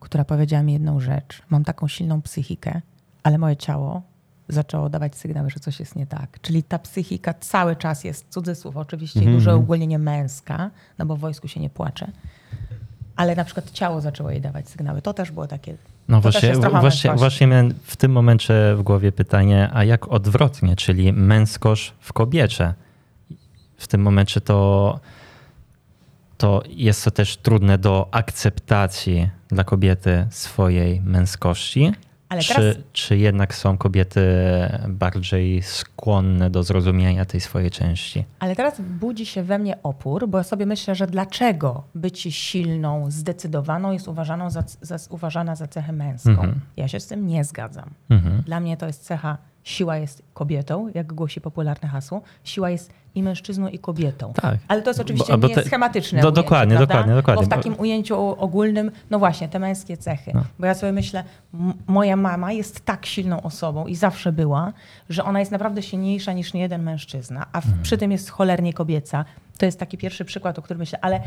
[0.00, 1.42] która powiedziała mi jedną rzecz.
[1.50, 2.80] Mam taką silną psychikę,
[3.22, 4.02] ale moje ciało
[4.48, 6.40] zaczęło dawać sygnały, że coś jest nie tak.
[6.42, 11.20] Czyli ta psychika cały czas jest, cudzysłów oczywiście, Mhm, duże ogólnienie męska, no bo w
[11.20, 12.06] wojsku się nie płacze.
[13.16, 15.02] Ale na przykład ciało zaczęło jej dawać sygnały.
[15.02, 15.76] To też było takie.
[16.08, 21.12] No właśnie, właśnie, właśnie miałem w tym momencie w głowie pytanie, a jak odwrotnie, czyli
[21.12, 22.74] męskość w kobiecie?
[23.76, 25.00] W tym momencie to,
[26.38, 31.92] to jest to też trudne do akceptacji dla kobiety swojej męskości.
[32.28, 34.20] Ale czy, teraz- czy jednak są kobiety
[34.88, 38.24] bardziej skłonne do zrozumienia tej swojej części?
[38.38, 43.10] Ale teraz budzi się we mnie opór, bo ja sobie myślę, że dlaczego być silną,
[43.10, 46.30] zdecydowaną jest uważaną za, za, uważana za cechę męską.
[46.30, 46.60] Mhm.
[46.76, 47.90] Ja się z tym nie zgadzam.
[48.10, 48.42] Mhm.
[48.42, 52.22] Dla mnie to jest cecha, siła jest kobietą, jak głosi popularne hasło.
[52.44, 54.32] Siła jest i mężczyzną, i kobietą.
[54.42, 54.56] Tak.
[54.68, 56.86] Ale to jest oczywiście Bo- bo nie te- schematyczne do- ujęcie, dokładnie, prawda?
[56.94, 57.40] dokładnie, dokładnie.
[57.42, 60.30] Bo w takim ujęciu ogólnym, no właśnie, te męskie cechy.
[60.34, 60.44] No.
[60.58, 61.24] Bo ja sobie myślę,
[61.86, 64.72] moja mama jest tak silną osobą i zawsze była,
[65.10, 67.82] że ona jest naprawdę silniejsza niż niejeden mężczyzna, a w, Mhm.
[67.82, 69.24] przy tym jest cholernie kobieca.
[69.58, 71.20] To jest taki pierwszy przykład, o którym myślę, ale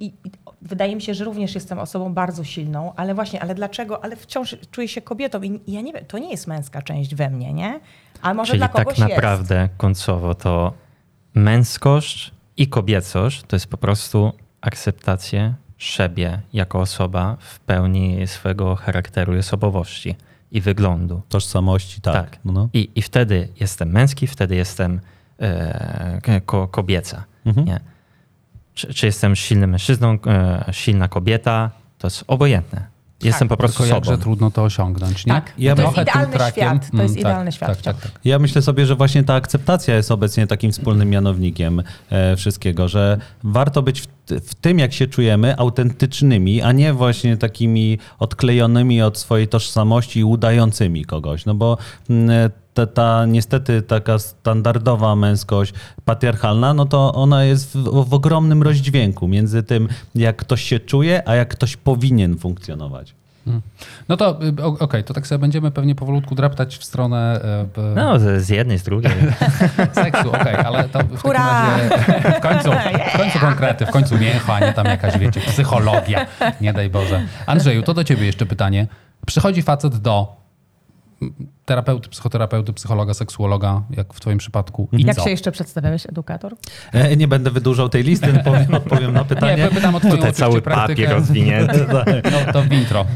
[0.00, 0.30] i, i,
[0.62, 4.56] wydaje mi się, że również jestem osobą bardzo silną, ale właśnie, ale dlaczego, ale wciąż
[4.70, 7.80] czuję się kobietą i, ja nie wiem, to nie jest męska część we mnie, nie?
[8.22, 9.22] A może Czyli dla kogoś tak jest.
[9.22, 10.72] naprawdę końcowo to
[11.34, 19.36] męskość i kobiecość to jest po prostu akceptacja siebie jako osoba w pełni swojego charakteru
[19.36, 20.16] i osobowości
[20.50, 21.22] i wyglądu.
[21.28, 22.14] Tożsamości, tak.
[22.14, 22.38] Tak.
[22.44, 22.68] No, no.
[22.72, 25.00] I, I wtedy jestem męski, wtedy jestem
[25.40, 27.24] e, ko, kobieca.
[27.46, 27.66] Mhm.
[27.66, 27.80] Nie?
[28.74, 32.94] Czy, czy jestem silnym mężczyzną, e, silna kobieta, to jest obojętne.
[33.22, 34.22] Jestem po prostu Tylko jakże sobą.
[34.22, 35.32] trudno to osiągnąć, nie?
[35.32, 35.52] Tak.
[35.58, 36.90] Ja to jest idealny trakiem- świat.
[36.90, 37.68] To jest Mm, idealny tak, świat.
[37.68, 38.20] Tak, tak, tak.
[38.24, 43.18] Ja myślę sobie, że właśnie ta akceptacja jest obecnie takim wspólnym mianownikiem e, wszystkiego, że
[43.44, 49.18] warto być w, w tym, jak się czujemy, autentycznymi, a nie właśnie takimi odklejonymi od
[49.18, 51.46] swojej tożsamości i udającymi kogoś.
[51.46, 51.78] No bo
[52.10, 58.62] mm, ta, ta niestety taka standardowa męskość patriarchalna, no to ona jest w, w ogromnym
[58.62, 63.14] rozdźwięku między tym, jak ktoś się czuje, a jak ktoś powinien funkcjonować.
[64.08, 67.92] No to y, okej, to tak sobie będziemy pewnie powolutku draptać w stronę e, b-
[67.96, 69.12] No, z jednej, z drugiej.
[70.04, 71.88] seksu, okej, ale to w takim razie
[72.36, 72.70] w końcu,
[73.14, 76.26] w końcu konkrety, w końcu mięcho, a nie tam jakaś, wiecie, psychologia,
[76.60, 77.22] nie daj Boże.
[77.46, 78.86] Andrzeju, to do ciebie jeszcze pytanie.
[79.26, 80.36] Przychodzi facet do
[81.64, 85.24] terapeuty, psychoterapeuty, psychologa, seksuologa, jak w twoim przypadku i Jak co?
[85.24, 86.54] się jeszcze przedstawiałeś, edukator?
[86.92, 89.62] E, Nie będę wydłużał tej listy, powiem, odpowiem na pytanie.
[89.64, 91.02] Nie, pytam o twoją Tutaj cały praktykę.
[91.02, 91.86] papier rozwinięty.
[92.32, 93.06] No to w intro,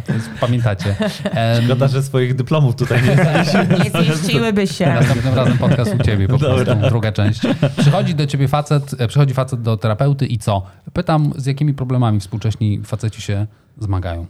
[0.40, 0.96] pamiętacie.
[1.24, 3.78] Em, Szkoda, że swoich dyplomów tutaj nie znaleźliśmy.
[3.84, 4.86] Nie zmieściłyby się.
[4.86, 6.64] Następnym razem podcast u ciebie, po Dobra.
[6.64, 7.40] prostu druga część.
[7.78, 10.62] Przychodzi do ciebie facet, e, przychodzi facet do terapeuty i co?
[10.92, 13.46] Pytam, z jakimi problemami współcześni faceci się
[13.78, 14.26] zmagają.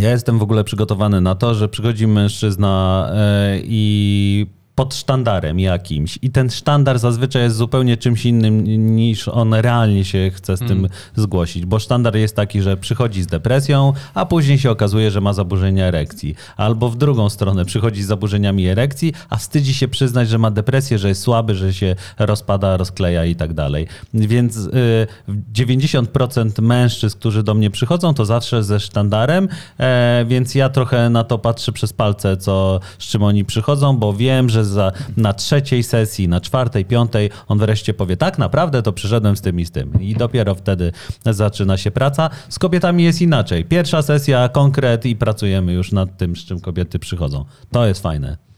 [0.00, 6.18] Ja jestem w ogóle przygotowany na to, że przychodzi mężczyzna e, i pod sztandarem jakimś.
[6.22, 8.64] I ten sztandar zazwyczaj jest zupełnie czymś innym
[8.96, 11.66] niż on realnie się chce z tym zgłosić.
[11.66, 15.84] Bo sztandar jest taki, że przychodzi z depresją, a później się okazuje, że ma zaburzenia
[15.84, 16.34] erekcji.
[16.56, 20.98] Albo w drugą stronę przychodzi z zaburzeniami erekcji, a wstydzi się przyznać, że ma depresję,
[20.98, 23.86] że jest słaby, że się rozpada, rozkleja i tak dalej.
[24.14, 25.06] Więc y,
[25.52, 31.24] 90% mężczyzn, którzy do mnie przychodzą, to zawsze ze sztandarem, e, więc ja trochę na
[31.24, 35.82] to patrzę przez palce, co, z czym oni przychodzą, bo wiem, że za, na trzeciej
[35.82, 39.70] sesji, na czwartej, piątej on wreszcie powie, tak naprawdę to przyszedłem z tym i z
[39.70, 40.00] tym.
[40.00, 40.92] I dopiero wtedy
[41.26, 42.30] zaczyna się praca.
[42.48, 43.64] Z kobietami jest inaczej.
[43.64, 47.44] Pierwsza sesja, konkret i pracujemy już nad tym, z czym kobiety przychodzą.
[47.70, 48.51] To jest fajne.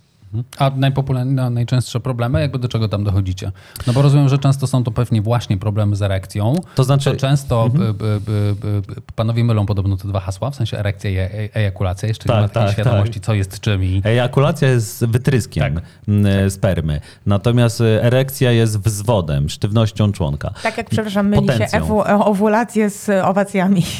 [0.58, 3.52] A najpopularniejsze, najczęstsze problemy, jakby do czego tam dochodzicie?
[3.86, 6.54] No bo rozumiem, że często są to pewnie właśnie problemy z erekcją.
[6.74, 8.20] To znaczy- To często b, b, b,
[8.54, 12.08] b, b, panowie mylą podobno te dwa hasła, w sensie erekcja i e, ejakulacja.
[12.08, 14.02] Jeszcze Tak, nie ma takiej tak, świadomości, co jest czym i...
[14.04, 20.50] Ejakulacja jest wytryskiem m, spermy, natomiast e, erekcja jest wzwodem, sztywnością członka.
[20.62, 21.80] Tak jak, przepraszam, myli się Potencją.
[21.80, 23.82] ewu- owulację z owacjami.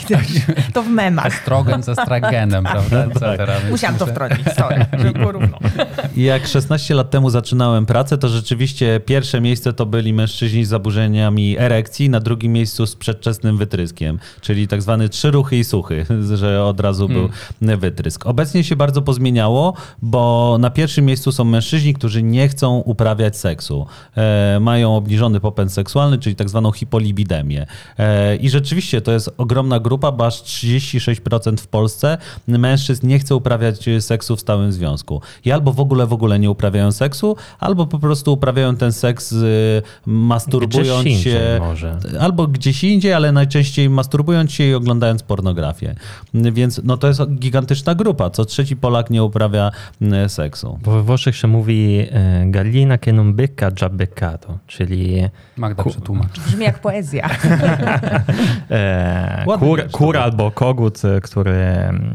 [0.75, 1.27] To w memach.
[1.27, 3.07] Estrogen ze stragenem, prawda?
[3.07, 5.59] Więc Musiałam to wtrącić, sorry, żeby było równo.
[6.25, 11.59] Jak 16 lat temu zaczynałem pracę, to rzeczywiście pierwsze miejsce to byli mężczyźni z zaburzeniami
[11.59, 16.65] erekcji, na drugim miejscu z przedwczesnym wytryskiem, czyli tak zwany trzy ruchy i suchy, że
[16.65, 17.29] od razu był
[17.61, 18.27] wytrysk.
[18.27, 23.87] Obecnie się bardzo pozmieniało, bo na pierwszym miejscu są mężczyźni, którzy nie chcą uprawiać seksu.
[24.17, 27.67] E, mają obniżony popęd seksualny, czyli tak zwaną hipolibidemię.
[27.99, 33.37] E, I rzeczywiście to jest ogromna grupa, bo aż 36% w Polsce mężczyzn nie chce
[33.37, 35.21] uprawiać seksu w stałym związku.
[35.45, 39.33] I albo w ogóle w ogóle nie uprawiają seksu, albo po prostu uprawiają ten seks
[39.33, 41.61] y, masturbując Gdzieś się.
[41.61, 41.99] może.
[42.21, 45.95] Albo gdzieś indziej, ale najczęściej masturbując się i oglądając pornografię.
[46.35, 48.31] Więc no to jest gigantyczna grupa.
[48.31, 49.71] Co trzeci Polak nie uprawia
[50.03, 50.79] y, seksu.
[50.83, 55.23] Bo we Włoszech się mówi e, gallina che non becca già beccato, czyli
[55.57, 56.41] Magda Ku- przetłumacz.
[56.41, 57.29] Brzmi jak poezja.
[58.71, 61.65] e, kur, kur albo kogut, który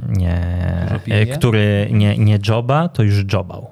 [0.09, 0.41] nie,
[1.38, 3.67] który nie, nie joba, to już jobał.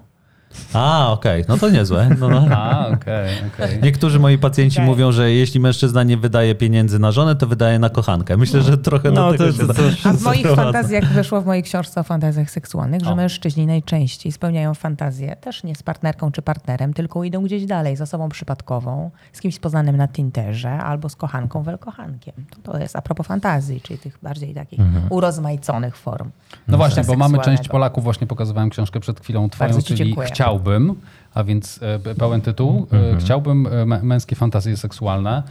[0.74, 2.10] A, okej, no to niezłe.
[2.20, 2.46] No, no.
[2.56, 3.80] A, okej, okej.
[3.84, 4.86] Niektórzy moi pacjenci Okej.
[4.90, 8.38] mówią, że jeśli mężczyzna nie wydaje pieniędzy na żonę, to wydaje na kochankę.
[8.38, 11.42] Myślę, że trochę do No, tego to- się to- to- A w moich fantazjach wyszło
[11.42, 13.16] w mojej książce o fantazjach seksualnych, że O.
[13.16, 18.02] mężczyźni najczęściej spełniają fantazję też nie z partnerką czy partnerem, tylko idą gdzieś dalej, z
[18.02, 22.34] osobą przypadkową, z kimś poznanym na Tinderze albo z kochanką, welkochankiem.
[22.64, 26.32] To, to jest a propos fantazji, czyli tych bardziej takich urozmaiconych form.
[26.68, 27.68] No właśnie, bo mamy część.
[27.70, 30.28] Polaków, właśnie pokazywałem książkę przed chwilą twoją, czyli dziękuję.
[30.48, 30.96] Chciałbym,
[31.34, 35.44] a więc e, pełen tytuł, e, Chciałbym e, mę- męskie fantazje seksualne,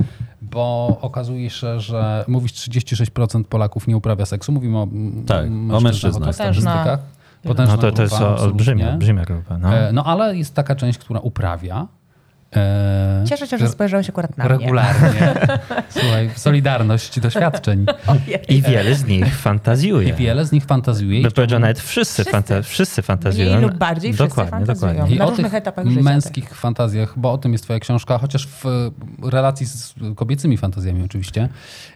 [0.43, 4.89] bo okazuje się, że mówisz 36% Polaków nie uprawia seksu, mówimy o,
[5.27, 6.99] Tak, o mężczyznach, o statystykach.
[7.45, 9.59] No Potężna to, to jest grupa, olbrzymia, olbrzymia grupa.
[9.59, 9.69] No.
[9.93, 11.87] No ale jest taka część, która uprawia.
[12.57, 14.53] E, Cieszę się, że spojrzałeś akurat na mnie.
[14.59, 15.35] regularnie.
[15.89, 17.87] Słuchaj, solidarność doświadczeń.
[18.49, 20.09] I wiele z nich fantazjuje.
[20.09, 21.19] I wiele z nich fantazjuje.
[21.19, 22.33] i Bym powiedział, nawet wszyscy, Wszyscy.
[22.39, 23.51] fanta- wszyscy fantazjują.
[23.57, 24.93] Mniej lub bardziej wszyscy dokładnie, fantazjują.
[24.93, 25.17] dokładnie.
[25.19, 28.47] Na o różnych tych etapach życia męskich fantazjach, bo o tym jest twoja książka, chociaż
[28.47, 28.91] w
[29.23, 31.49] relacji z kobiecymi fantazjami oczywiście.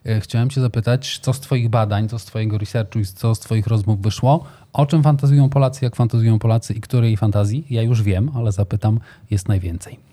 [0.06, 3.40] E, Chciałem cię zapytać, co z twoich badań, co z twojego researchu i co z
[3.40, 8.02] twoich rozmów wyszło, o czym fantazują Polacy, jak fantazują Polacy i której fantazji, ja już
[8.02, 10.09] wiem, ale zapytam, jest najwięcej.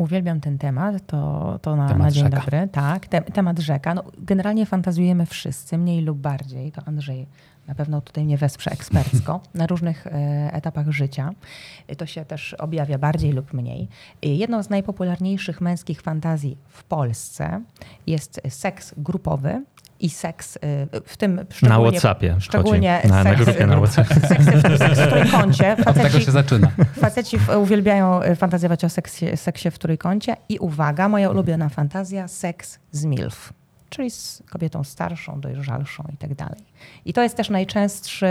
[0.00, 2.36] Uwielbiam ten temat, to, to na, Temat na dzień rzeka.
[2.40, 2.68] dobry.
[2.72, 3.94] Tak, te, temat rzeka.
[3.94, 6.72] No, generalnie fantazjujemy wszyscy, mniej lub bardziej.
[6.72, 7.26] To Andrzej
[7.68, 10.10] na pewno tutaj mnie wesprze ekspercko na różnych e,
[10.52, 11.30] etapach życia.
[11.98, 13.88] To się też objawia bardziej lub mniej.
[14.22, 17.60] E, Jedną z najpopularniejszych męskich fantazji w Polsce
[18.06, 19.64] jest seks grupowy
[20.00, 20.60] i seks, e,
[21.06, 21.90] w tym szczególnie...
[21.90, 22.44] Whatsappie chodzi.
[22.44, 24.14] Szczególnie Na- na seks, grupie na Whatsappie.
[24.28, 25.72] Seks, w- seks w trójkącie.
[25.86, 26.70] Od tego Faceci, się zaczyna.
[27.00, 32.78] Faceci uwielbiają y, fantazjować o seksie, seksie w trójkącie i uwaga, moja ulubiona fantazja, seks
[32.92, 33.52] z MILF.
[33.90, 36.60] czyli z kobietą starszą, dojrzalszą i tak dalej.
[37.04, 38.30] I to jest też najczęstsze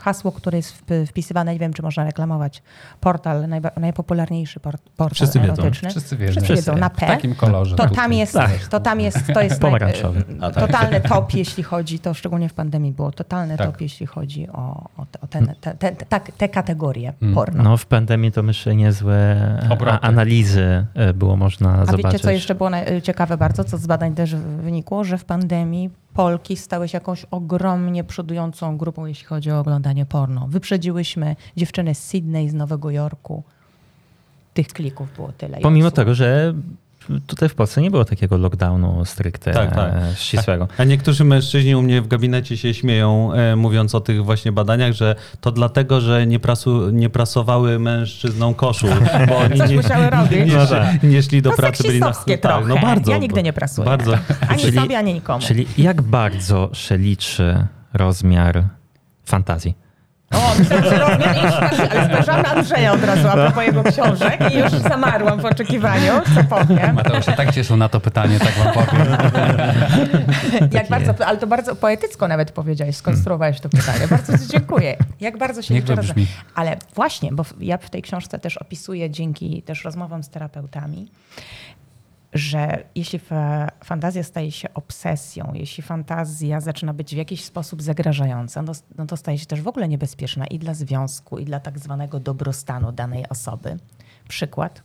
[0.00, 2.62] hasło, które jest wpisywane, nie wiem, czy można reklamować,
[3.00, 5.52] portal, najba- najpopularniejszy por- portal Wszyscy wiedzą.
[5.52, 5.90] erotyczny.
[5.90, 6.32] Wszyscy wiedzą.
[6.32, 7.06] Wszyscy wiedzą, na W P.
[7.06, 7.76] takim kolorze.
[7.76, 8.50] To tam jest, Tak.
[8.70, 9.74] to tam jest, to jest naj.
[10.40, 10.66] A, tak.
[10.66, 13.66] totalny top, jeśli chodzi, to szczególnie w pandemii było totalny Tak.
[13.66, 17.34] top, jeśli chodzi o, o, te, o ten, te, te, te, te kategorie Mm.
[17.34, 17.62] porno.
[17.62, 19.36] No w pandemii to myślę niezłe
[19.70, 19.92] Obroty.
[19.92, 22.06] a, analizy e, było można A zobaczyć.
[22.06, 22.70] wiecie, co jeszcze było
[23.02, 28.04] ciekawe bardzo, co z badań też wynikło, że w pandemii Polki stały się jakąś ogromnie
[28.04, 30.46] przodującą grupą, jeśli chodzi o oglądanie porno.
[30.48, 33.42] Wyprzedziłyśmy dziewczyny z Sydney, z Nowego Jorku.
[34.54, 35.58] Tych klików było tyle.
[35.58, 35.96] Pomimo osób.
[35.96, 36.54] tego, że
[37.26, 39.92] tutaj w Polsce nie było takiego lockdownu stricte Tak, tak.
[39.94, 40.68] e, ścisłego.
[40.78, 44.92] A niektórzy mężczyźni u mnie w gabinecie się śmieją, e, mówiąc o tych właśnie badaniach,
[44.92, 48.90] że to dlatego, że nie, prasu, nie prasowały mężczyznom koszul,
[49.28, 50.30] bo oni nie, robić.
[50.46, 51.02] nie, No szli, tak.
[51.02, 53.10] nie szli do To pracy, byli na tak, no bardzo.
[53.12, 53.84] Ja nigdy nie prasuję.
[53.84, 54.14] Bardzo.
[54.48, 55.46] Ani Czyli- sobie, ani nikomu.
[55.46, 58.64] Czyli jak bardzo się liczy rozmiar
[59.24, 59.74] fantazji?
[60.32, 61.40] O, myślałam, że rozmiar i
[61.90, 66.12] ale spojrzałam na Andrzeja od razu a propos jego książek i już zamarłam w oczekiwaniu,
[66.34, 66.94] co powiem.
[66.94, 69.06] Mateusz się tak cieszył na to pytanie, tak wam powiem.
[70.72, 74.08] Jak bardzo, ale to bardzo poetycko nawet powiedziałeś, skonstruowałeś to pytanie.
[74.10, 74.96] Bardzo ci dziękuję.
[75.20, 76.16] Jak bardzo się rozmiar.
[76.54, 81.08] Ale właśnie, bo ja w tej książce też opisuję dzięki też rozmowom z terapeutami,
[82.32, 88.62] że jeśli fa- fantazja staje się obsesją, jeśli fantazja zaczyna być w jakiś sposób zagrażająca,
[88.62, 91.78] no, no to staje się też w ogóle niebezpieczna i dla związku, i dla tak
[91.78, 93.76] zwanego dobrostanu danej osoby.
[94.28, 94.82] Przykład.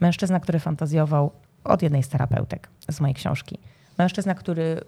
[0.00, 1.30] Mężczyzna, który fantazjował
[1.64, 3.58] od jednej z terapeutek z mojej książki.
[3.98, 4.80] Mężczyzna, który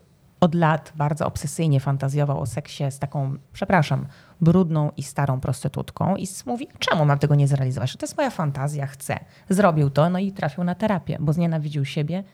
[0.44, 4.06] od lat bardzo obsesyjnie fantazjował o seksie z taką, przepraszam,
[4.40, 7.96] brudną i starą prostytutką i mówi, czemu mam tego nie zrealizować?
[7.96, 9.18] To jest moja fantazja, chcę.
[9.48, 12.24] Zrobił to, no i trafił na terapię, bo znienawidził siebie,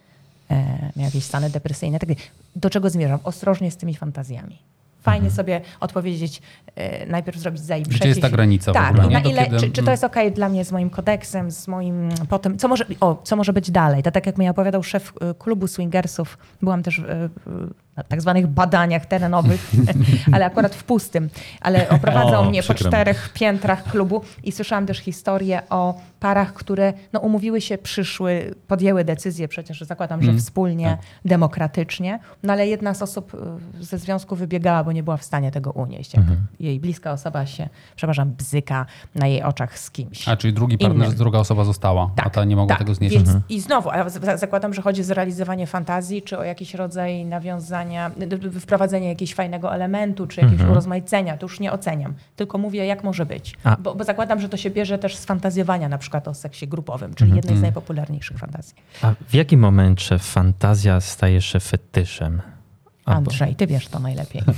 [0.50, 0.64] e,
[0.96, 1.98] miał jakieś stany depresyjne.
[1.98, 2.08] Tak,
[2.56, 3.18] do czego zmierzam?
[3.24, 4.58] Ostrożnie z tymi fantazjami.
[5.02, 6.42] Fajnie sobie odpowiedzieć,
[6.76, 8.06] e, najpierw zrobić za i Gdzie przeciw.
[8.06, 9.14] jest ta granica w tak, ogóle, nie?
[9.14, 9.90] na Do ile, kiedy- czy, czy to mm.
[9.90, 13.52] jest okej dla mnie z moim kodeksem, z moim potem, co może, o, co może
[13.52, 14.02] być dalej?
[14.02, 17.28] To tak jak mi opowiadał szef y, klubu swingersów, byłam też na
[18.09, 19.70] tak zwanych badaniach terenowych,
[20.33, 24.98] ale akurat w pustym, ale oprowadzał O, mnie po czterech piętrach klubu i słyszałam też
[24.98, 30.98] historię o parach, które no, umówiły się, przyszły, podjęły decyzję przecież, zakładam, że Mm, wspólnie,
[31.24, 33.35] demokratycznie, no ale jedna z osób
[33.81, 36.14] y, ze związku wybiegała, bo nie była w stanie tego unieść.
[36.14, 36.24] Jak
[36.61, 40.29] jej bliska osoba się, przepraszam, bzyka na jej oczach z kimś.
[40.29, 41.18] A, czyli drugi partner, Innym.
[41.18, 42.79] druga osoba została, a ta nie mogła tak.
[42.79, 43.16] tego znieść.
[43.16, 43.44] Więc, Mhm.
[43.48, 43.90] I znowu,
[44.37, 47.79] zakładam, że chodzi o zrealizowanie fantazji, czy o jakiś rodzaj nawiązania,
[48.16, 51.36] d- wprowadzenie jakiegoś fajnego elementu, czy jakiegoś urozmaicenia.
[51.36, 53.54] To już nie oceniam, tylko mówię, jak może być.
[53.78, 57.14] Bo, bo zakładam, że to się bierze też z fantazjowania na przykład o seksie grupowym,
[57.14, 58.74] czyli jednej z najpopularniejszych fantazji.
[59.02, 62.42] A w jakim momencie fantazja staje się fetyszem?
[63.16, 64.42] Andrzej, ty wiesz to najlepiej.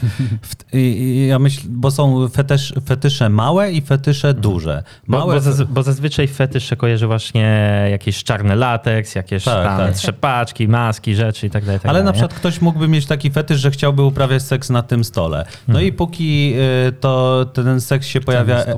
[1.29, 4.83] Ja myślę, bo są fetysz, fetysze małe i fetysze duże.
[5.09, 7.59] Bo, Małe bo, zaz, bo zazwyczaj fetysz się kojarzy właśnie
[7.91, 9.95] jakieś czarny lateks, jakieś Tak, tam tak.
[9.95, 11.81] trzepaczki, maski, rzeczy i tak dalej.
[11.81, 15.05] tak Ale na przykład ktoś mógłby mieć taki fetysz, że chciałby uprawiać seks na tym
[15.05, 15.45] stole.
[15.69, 15.87] No Mhm.
[15.87, 16.55] i póki
[16.89, 18.75] y, to ten seks się pojawia e,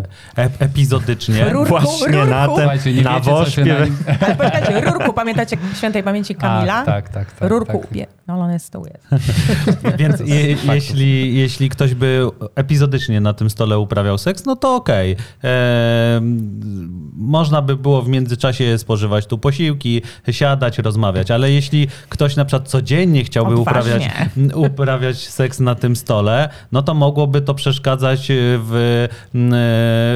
[0.59, 2.61] epizodycznie, Rurku, Właśnie na rurku.
[2.61, 3.77] na się na wośpie.
[4.21, 6.75] Ale poczekajcie, Rurku, pamiętacie świętej pamięci Kamila?
[6.75, 7.49] A, tak, tak, tak.
[7.51, 7.91] Rurku, tak.
[7.91, 8.07] ubie...
[8.27, 9.25] no ale on jest tyłu jest.
[9.99, 15.17] Więc je, jeśli, jeśli ktoś by epizodycznie na tym stole uprawiał seks, no to okej.
[15.43, 22.45] Em, Można by było w międzyczasie spożywać tu posiłki, siadać, rozmawiać, ale jeśli ktoś na
[22.45, 23.93] przykład codziennie chciałby Odważnie.
[23.95, 29.09] uprawiać, uprawiać seks na tym stole, no to mogłoby to przeszkadzać w,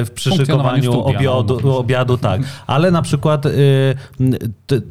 [0.05, 2.41] w przyszykowaniu studia, obiadu, obiadu, tak.
[2.67, 3.95] Ale na przykład, y,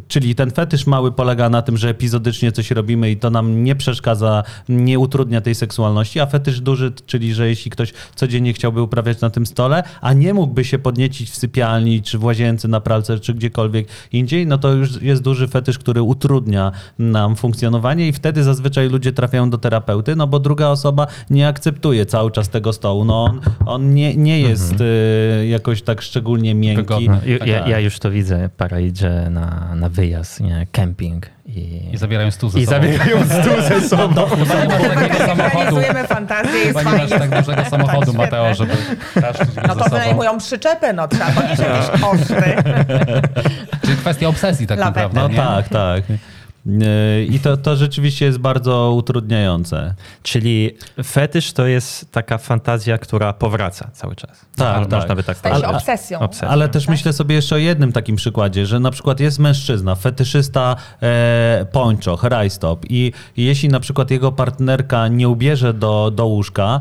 [0.09, 3.77] czyli ten fetysz mały polega na tym, że epizodycznie coś robimy i to nam nie
[3.77, 9.21] przeszkadza, nie utrudnia tej seksualności, a fetysz duży, czyli że jeśli ktoś codziennie chciałby uprawiać
[9.21, 13.19] na tym stole, a nie mógłby się podniecić w sypialni, czy w łazience, na pralce,
[13.19, 18.43] czy gdziekolwiek indziej, no to już jest duży fetysz, który utrudnia nam funkcjonowanie i wtedy
[18.45, 23.05] zazwyczaj ludzie trafiają do terapeuty, no bo druga osoba nie akceptuje cały czas tego stołu.
[23.05, 27.05] No on, on nie, nie jest y, jakoś tak szczególnie miękki.
[27.27, 27.69] Ja, Tak.
[27.69, 32.51] ja już to widzę, para idzie na, na wyjazd, nie, camping i, I zabierają stół
[32.51, 32.77] ze i sobą.
[32.77, 34.27] zabierają stół ze sobą.
[34.27, 35.77] Chyba nie masz takiego samochodu.
[36.09, 38.19] Fantazję, jest Chyba nie masz tak dużego samochodu, świetne.
[38.25, 38.73] Mateo, żeby
[39.21, 39.97] taszczyć go No ze to sobą.
[39.97, 42.35] wynajmują przyczepę, no trzeba ponieść jakieś koszty.
[43.83, 45.01] Czyli kwestia obsesji tak Lawetę.
[45.03, 45.37] naprawdę, No nie?
[45.63, 46.03] tak, tak.
[46.67, 49.95] E, I to, to rzeczywiście jest bardzo utrudniające.
[50.23, 50.71] Czyli
[51.05, 54.47] fetysz to jest taka fantazja, która powraca cały czas.
[54.57, 55.01] Tak, Ale tak.
[55.01, 55.81] Można by tak Staje się powiedzieć.
[55.83, 56.19] obsesją.
[56.19, 56.49] Obsesją.
[56.49, 60.77] Ale też myślę sobie jeszcze o jednym takim przykładzie, że na przykład jest mężczyzna, fetyszysta
[61.03, 66.81] e, pończoch, rajstop i jeśli na przykład jego partnerka nie ubierze do, do łóżka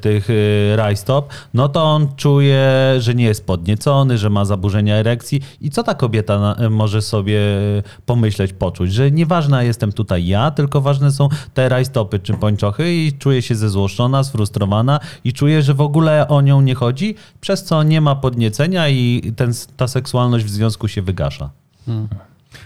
[0.00, 5.40] tych e, rajstop, no to on czuje, że nie jest podniecony, że ma zaburzenia erekcji
[5.60, 7.40] i co ta kobieta na, e, może sobie
[8.06, 13.12] pomyśleć, poczuć, że nieważna jestem tutaj ja, tylko ważne są te rajstopy czy pończochy i
[13.12, 17.82] czuje się zezłoszczona, sfrustrowana i czuje, że w ogóle o nią nie chodzi, przez co
[17.82, 21.50] nie ma podniecenia i ten, ta seksualność w związku się wygasza.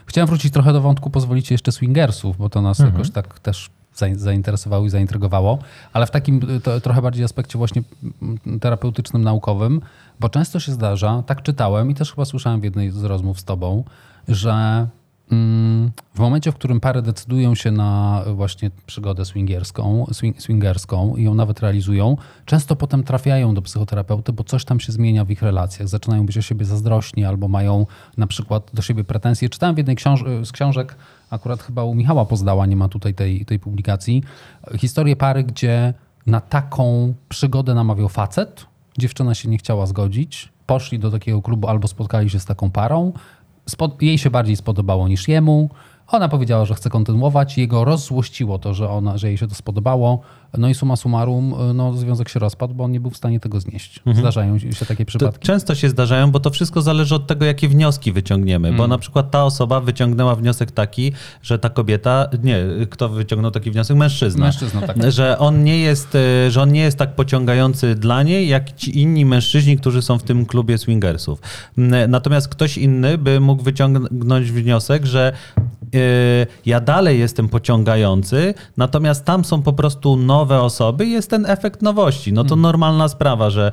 [0.07, 4.19] Chciałem wrócić trochę do wątku, pozwolicie jeszcze swingersów, bo to nas jakoś tak też zain-
[4.19, 5.59] zainteresowało i zaintrygowało,
[5.93, 7.83] ale w takim to, trochę bardziej aspekcie właśnie
[8.23, 9.81] mm, terapeutycznym, naukowym,
[10.21, 13.45] bo często się zdarza, tak czytałem i też chyba słyszałem w jednej z rozmów z
[13.45, 13.85] tobą,
[14.29, 14.87] że
[16.15, 21.35] w momencie, w którym pary decydują się na właśnie przygodę swingerską, swing, swingerską i ją
[21.35, 25.89] nawet realizują, często potem trafiają do psychoterapeuty, bo coś tam się zmienia w ich relacjach.
[25.89, 29.49] Zaczynają być o siebie zazdrośni albo mają na przykład do siebie pretensje.
[29.49, 30.97] Czytałem w jednej książ- z książek,
[31.31, 34.23] akurat chyba u Michała Pozdała, nie ma tutaj tej, tej publikacji,
[34.79, 35.95] historię pary, gdzie
[36.27, 38.67] na taką przygodę namawiał facet,
[38.99, 43.13] dziewczyna się nie chciała zgodzić, poszli do takiego klubu albo spotkali się z taką parą,
[44.01, 45.71] jej się bardziej spodobało niż jemu.
[46.15, 47.59] Ona powiedziała, że chce kontynuować.
[47.59, 50.21] Jego rozzłościło to, że, ona, że jej się to spodobało.
[50.59, 53.61] No i summa summarum, no, związek się rozpadł, bo on nie był w stanie tego
[53.61, 54.03] znieść.
[54.15, 55.47] Zdarzają się takie To przypadki.
[55.47, 58.73] często się zdarzają, bo to wszystko zależy od tego, jakie wnioski wyciągniemy.
[58.73, 62.59] Bo na przykład ta osoba wyciągnęła wniosek taki, że ta kobieta, nie,
[62.91, 63.97] kto wyciągnął taki wniosek?
[63.97, 64.45] Mężczyzna.
[64.45, 65.13] Mężczyzna, tak.
[65.13, 69.01] Że on nie jest, e, że on nie jest tak pociągający dla niej, jak ci
[69.01, 71.41] inni mężczyźni, którzy są w tym klubie swingersów.
[72.09, 75.33] Natomiast ktoś inny by mógł wyciągnąć wniosek, że
[76.67, 81.83] ja dalej jestem pociągający, natomiast tam są po prostu nowe osoby i jest ten efekt
[81.83, 82.33] nowości.
[82.33, 83.73] No to normalna sprawa, że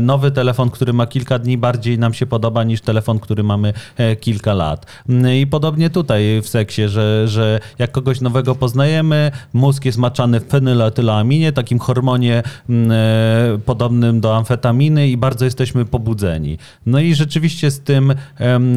[0.00, 4.16] nowy telefon, który ma kilka dni, bardziej nam się podoba niż telefon, który mamy e,
[4.16, 4.86] kilka lat.
[5.34, 10.46] I podobnie tutaj w seksie, że, że jak kogoś nowego poznajemy, mózg jest maczany w
[10.48, 16.58] fenyletyloaminie, takim hormonie e, podobnym do amfetaminy i bardzo jesteśmy pobudzeni.
[16.86, 18.14] No i rzeczywiście z tym,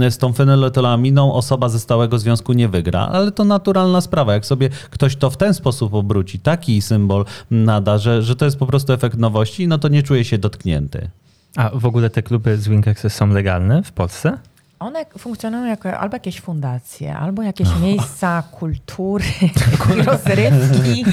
[0.10, 4.34] z tą fenyletylaminą osoba ze stałego związku nie wygra, ale to naturalna sprawa.
[4.34, 8.58] Jak sobie ktoś to w ten sposób obróci, taki symbol nada, że, że to jest
[8.58, 11.10] po prostu efekt nowości, no to nie czuje się dotknięty.
[11.56, 14.38] A w ogóle te kluby swingersy są legalne w Polsce?
[14.82, 19.26] One funkcjonują jako albo jakieś fundacje, albo jakieś miejsca kultury
[19.98, 21.06] i rozrywki.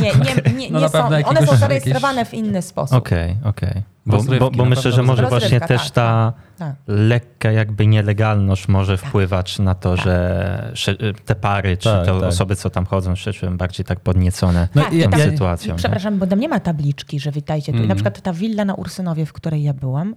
[0.00, 2.96] Nie, nie, nie, No nie są, one są zarejestrowane w inny sposób.
[2.98, 3.82] Okej, okej.
[4.06, 5.46] Bo, bo, bo myślę, że może rozrywka.
[5.48, 6.74] właśnie też tak, ta tak.
[6.86, 12.22] lekka jakby nielegalność może wpływać na to, że sze- te pary, czy Tak, te tak.
[12.22, 15.72] osoby, co tam chodzą, czują bardziej tak podniecone No Tak, tą tam- sytuacją.
[15.72, 15.78] nie?
[15.78, 17.86] Przepraszam, bo tam nie ma tabliczki, że witajcie tu.
[17.86, 20.14] Na przykład ta willa na Ursynowie, w której ja byłam,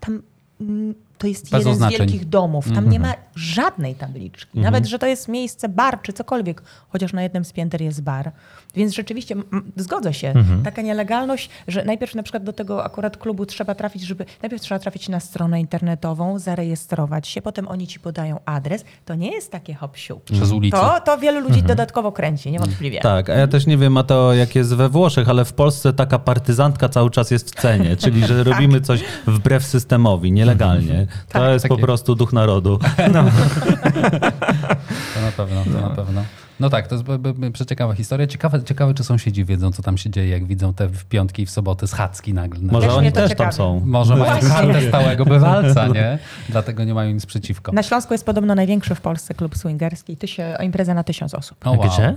[0.00, 0.22] tam
[0.60, 0.94] mm,
[1.24, 1.96] to jest Bez jeden oznaczeń.
[1.96, 2.72] z wielkich domów.
[2.72, 4.60] Tam nie ma żadnej tabliczki.
[4.60, 8.32] Nawet, że to jest miejsce bar czy cokolwiek, chociaż na jednym z pięter jest bar.
[8.74, 9.36] Więc rzeczywiście
[9.76, 10.34] zgodzę się.
[10.64, 14.78] Taka nielegalność, że najpierw na przykład do tego akurat klubu trzeba trafić, żeby najpierw trzeba
[14.78, 18.84] trafić na stronę internetową, zarejestrować się, potem oni ci podają adres.
[19.04, 20.76] To nie jest takie hop Przez ulicę.
[20.76, 23.00] To, to wielu ludzi dodatkowo kręci, niewątpliwie.
[23.00, 25.92] Tak, a ja też nie wiem, a to jak jest we Włoszech, ale w Polsce
[25.92, 31.06] taka partyzantka cały czas jest w cenie, czyli że robimy coś wbrew systemowi, nielegalnie.
[31.28, 32.78] To Tak, jest po takie- prostu duch narodu.
[35.14, 36.24] To na pewno, to na pewno.
[36.60, 37.06] No tak, to jest
[37.52, 38.26] przeciekawa historia.
[38.26, 41.46] Ciekawe, ciekawe, czy sąsiedzi wiedzą, co tam się dzieje, jak widzą te w piątki i
[41.46, 42.60] w soboty schadzki nagle.
[42.72, 43.48] Może Też oni też ciekawi.
[43.50, 43.80] tam są.
[43.84, 44.48] Może mają Właśnie.
[44.48, 46.18] kartę stałego bywalca, nie?
[46.48, 47.72] Dlatego nie mają nic przeciwko.
[47.72, 50.16] Na Śląsku jest podobno największy w Polsce klub swingerski.
[50.16, 51.66] Tysie, impreza na tysiąc osób.
[51.66, 51.88] O, wow.
[51.88, 52.14] Gdzie?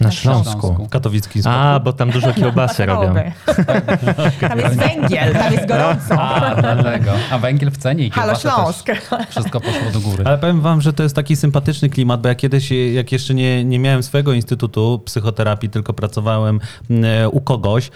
[0.00, 0.60] Na Śląsku.
[0.60, 0.84] Śląsku.
[0.84, 1.42] W katowickim.
[1.46, 3.14] A, bo tam dużo kiełbasy robią.
[4.40, 6.20] Tam jest węgiel, tam jest gorąco.
[6.20, 7.12] A, dlatego.
[7.30, 8.86] A węgiel w cenie i Halo Śląsk.
[9.28, 10.24] Wszystko poszło do góry.
[10.26, 13.64] Ale powiem wam, że to jest taki sympatyczny klimat, bo ja kiedyś, jak jeszcze nie,
[13.64, 17.90] nie miałem swojego instytutu psychoterapii, tylko pracowałem mm, u kogoś,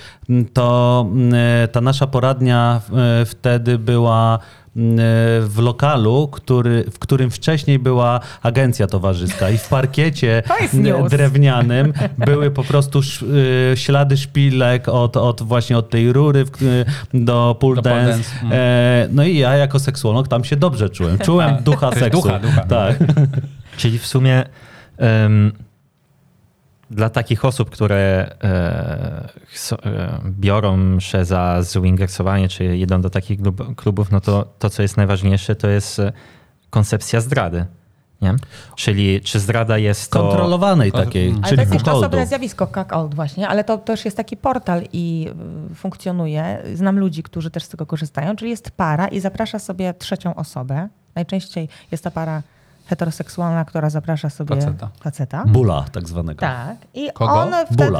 [0.52, 1.34] to mm,
[1.72, 2.80] ta nasza poradnia
[3.20, 4.38] e, wtedy była
[4.76, 10.42] w lokalu, który, w którym wcześniej była agencja towarzyska i w parkiecie
[10.74, 16.44] mm, drewnianym były po prostu sz, y, ślady szpilek od, od właśnie od tej rury
[16.44, 16.50] w,
[17.14, 18.12] do pool Do pole dance.
[18.12, 18.52] dance, mm.
[18.52, 21.18] E, no i ja jako seksuolog tam się dobrze czułem.
[21.18, 22.22] Czułem ducha seksu.
[22.22, 22.60] ducha, ducha.
[22.60, 22.96] Tak.
[23.76, 24.44] Czyli w sumie
[24.98, 25.52] em,
[26.90, 33.42] dla takich osób, które e, chso- e, biorą się za zwingersowanie, czy idą do takich
[33.42, 36.12] klub, klubów, no to to, co jest najważniejsze, to jest e,
[36.70, 37.66] koncepcja zdrady.
[38.22, 38.34] Nie?
[38.76, 40.20] Czyli czy zdrada jest to...
[40.20, 44.16] Kontrolowanej takiej, Ale czyli to jest jeszcze osobne zjawisko cuckold właśnie, ale to też jest
[44.16, 45.28] taki portal i
[45.72, 46.62] y, funkcjonuje.
[46.74, 50.88] Znam ludzi, którzy też z tego korzystają, czyli jest para i zaprasza sobie trzecią osobę.
[51.14, 52.42] Najczęściej jest to para
[52.86, 54.88] heteroseksualna, która zaprasza sobie Faceta.
[55.00, 55.44] faceta.
[55.46, 56.40] Bula tak zwanego.
[56.40, 56.76] Tak.
[56.94, 57.32] I Kogo?
[57.32, 57.98] on wtedy Bula.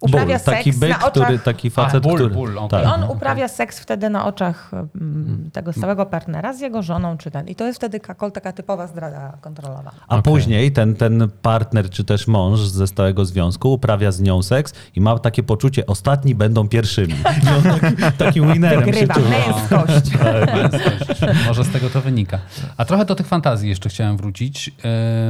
[0.00, 1.24] Uprawia Ból, taki seks byk, na oczach...
[1.24, 2.34] który, taki facet, ból, który...
[2.34, 2.50] ból.
[2.66, 2.86] I tak.
[2.86, 7.48] on uprawia seks wtedy na oczach mm, tego stałego partnera z jego żoną czy ten.
[7.48, 9.90] I to jest wtedy cuckold, taka typowa zdrada kontrolowana.
[10.08, 14.72] A później ten, ten partner czy też mąż ze stałego związku uprawia z nią seks
[14.94, 17.14] i ma takie poczucie, ostatni będą pierwszymi.
[17.14, 17.46] I
[17.80, 19.28] taki, takim winerem się Wygrywa czuwa.
[19.30, 20.10] męskość.
[20.56, 21.20] Męskość.
[21.46, 22.38] Może z tego to wynika.
[22.76, 24.70] A trochę do tych fantazji jeszcze chciałem wrócić.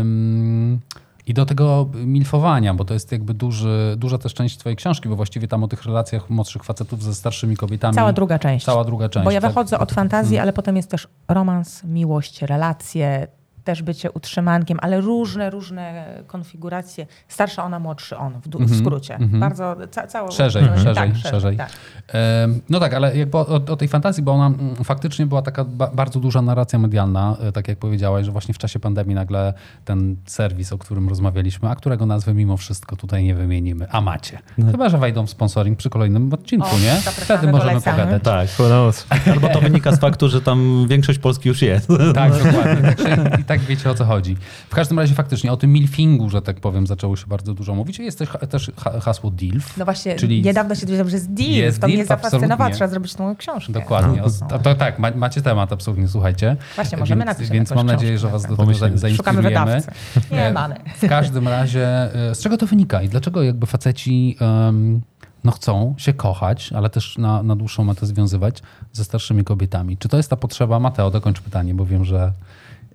[0.00, 0.80] Ym,
[1.26, 5.16] I do tego milfowania, bo to jest jakby duży, duża też część twojej książki, bo
[5.16, 7.94] właściwie tam o tych relacjach młodszych facetów ze starszymi kobietami.
[7.94, 8.64] Cała druga część.
[8.64, 9.24] Cała druga część.
[9.24, 9.50] Bo ja tak?
[9.50, 13.26] wychodzę od fantazji, ale potem jest też romans, miłość, relacje,
[13.66, 17.06] też bycie utrzymankiem, ale różne, różne konfiguracje.
[17.28, 19.18] Starsza ona, młodszy on, w, du- w skrócie.
[19.20, 20.28] Bardzo ca- całą...
[20.28, 21.56] Mhm, Szerzej, tak, szerzej, tak, szerzej.
[21.56, 21.70] Tak.
[22.08, 25.64] Em, No tak, ale jakby o, o tej fantazji, bo ona mm, faktycznie była taka
[25.64, 29.54] ba bardzo duża narracja medialna, e, tak jak powiedziałaś, że właśnie w czasie pandemii nagle
[29.84, 34.38] ten serwis, o którym rozmawialiśmy, a którego nazwy mimo wszystko tutaj nie wymienimy, a macie.
[34.70, 36.94] Chyba, że wejdą w sponsoring przy kolejnym odcinku, O, nie?
[37.00, 37.98] zapraszamy, Wtedy możemy polecamy.
[37.98, 38.22] pogadać.
[38.22, 39.06] Tak, Who knows?
[39.32, 41.88] albo to wynika z faktu, że tam większość Polski już jest.
[42.14, 42.94] Tak, dokładnie.
[43.40, 44.36] I tak wiecie o co chodzi.
[44.70, 47.98] W każdym razie faktycznie o tym milfingu, że tak powiem, zaczęło się bardzo dużo mówić.
[47.98, 49.76] Jest też, też ha- hasło DILF.
[49.76, 51.50] No właśnie, Czyli- niedawno się dowiedziałam, że jest deal.
[51.50, 52.70] Jest to mnie deal, zafascynowało.
[52.70, 53.72] Trzeba zrobić tą książkę.
[53.72, 54.22] Dokładnie.
[54.40, 54.48] No.
[54.48, 56.56] To, to tak, ma, macie temat, absolutnie, słuchajcie.
[56.74, 59.16] Właśnie, możemy więc, napisać Więc mam nadzieję, że was do tego za, Pomyślimy.
[59.16, 59.64] Szukamy zainspirujemy.
[59.82, 59.90] wydawcy.
[60.34, 60.74] Nie E, mamy.
[61.02, 65.00] W każdym razie, e, z czego to wynika i dlaczego jakby faceci em,
[65.44, 69.96] no chcą się kochać, ale też na, na dłuższą metę związywać ze starszymi kobietami?
[69.98, 70.80] Czy to jest ta potrzeba?
[70.80, 72.32] Mateo, dokończ pytanie, bo wiem, że...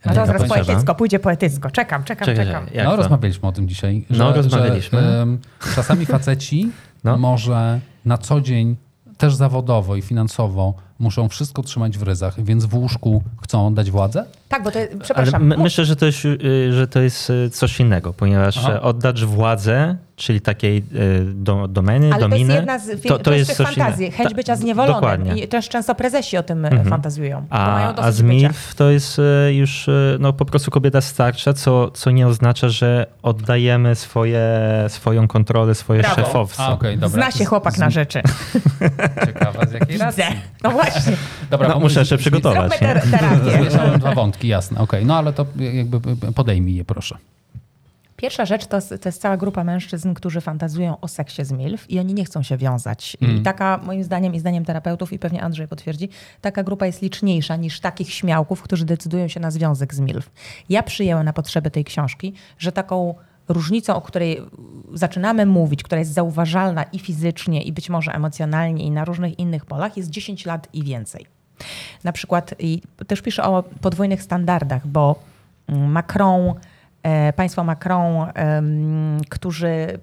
[0.06, 1.72] e, No to zaraz poetycko, pójdzie poetycko.
[1.72, 2.66] Czekam, czekam, Czekaj, czekam.
[2.76, 2.96] no, to?
[2.96, 4.06] rozmawialiśmy o tym dzisiaj.
[4.10, 5.00] No, rozmawialiśmy.
[5.00, 5.40] em,
[5.76, 6.70] czasami faceci
[7.04, 7.18] No.
[7.18, 8.76] może na co dzień
[9.18, 14.26] też zawodowo i finansowo muszą wszystko trzymać w ryzach, więc w łóżku chcą dać władzę?
[14.52, 15.48] Tak, bo to, Ale przepraszam.
[15.48, 18.74] my, myślę, że to, jest, y, że to jest y, coś innego, ponieważ Aha.
[18.74, 20.84] e, oddać władzę, czyli takiej y,
[21.34, 24.06] do, domeny, Ale to jest dominy, jedna z to, to, jest coś fantazji.
[24.06, 24.18] innego.
[24.18, 24.96] Chęć Ta- bycia zniewolonym.
[24.96, 25.44] Dokładnie.
[25.44, 27.02] I też często prezesi o tym mhm.
[27.12, 28.22] mają A, dosyć a z.
[28.22, 29.22] MILF to jest
[29.52, 29.90] już
[30.20, 34.50] no, po prostu kobieta starsza, co, co nie oznacza, że oddajemy swoje,
[34.88, 36.16] swoją kontrolę, swoje Brawo.
[36.16, 36.64] szefowstwo.
[36.64, 37.10] A, dobra.
[37.10, 38.22] Zna się chłopak na rzeczy.
[39.26, 40.24] Ciekawa z jakiej racji.
[40.64, 41.14] No właśnie.
[41.50, 42.80] Dobra, No, muszę się przygotować.
[42.80, 43.08] Terapię.
[43.58, 44.80] Zmieszałem dwa wątki, jasne.
[44.80, 46.00] Okej, no ale to jakby
[46.36, 47.18] podejmij je, proszę.
[48.16, 51.90] Pierwsza rzecz to, jest- to jest cała grupa mężczyzn, którzy fantazują o seksie z MILF
[51.90, 53.18] i oni nie chcą się wiązać.
[53.22, 53.38] Mm.
[53.38, 56.10] I taka, moim zdaniem i zdaniem terapeutów, i pewnie Andrzej potwierdzi,
[56.42, 60.30] taka grupa jest liczniejsza niż takich śmiałków, którzy decydują się na związek z MILF.
[60.70, 63.16] Ja przyjęłam na potrzeby tej książki, że taką
[63.48, 64.42] różnicą, o której
[64.94, 69.66] zaczynamy mówić, która jest zauważalna i fizycznie, i być może emocjonalnie, i na różnych innych
[69.66, 71.26] polach, jest 10 lat i więcej.
[72.04, 75.16] Na przykład, i też piszę o podwójnych standardach, bo
[75.68, 76.54] mm, Macron,
[77.04, 78.32] e, państwo Macron,
[79.30, 80.00] którzy,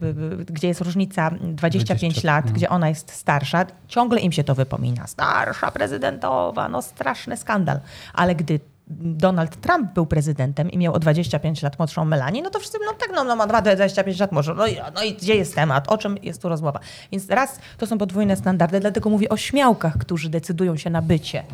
[0.46, 5.06] gdzie jest różnica 25 20, lat, gdzie ona jest starsza, ciągle im się to wypomina.
[5.06, 7.80] Starsza prezydentowa, no straszny skandal.
[8.14, 8.60] Ale gdy
[8.90, 12.92] Donald Trump był prezydentem i miał o 25 lat młodszą Melanię, no to wszyscy, no
[12.92, 15.98] tak, no, no ma 25 lat może, no, i- no i gdzie jest temat, o
[15.98, 16.80] czym jest tu rozmowa.
[17.12, 21.44] Więc raz, to są podwójne standardy, dlatego mówię o śmiałkach, którzy decydują się na bycie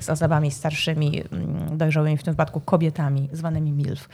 [0.00, 4.08] z osobami starszymi, mm, dojrzałymi, w tym wypadku kobietami, zwanymi MILF.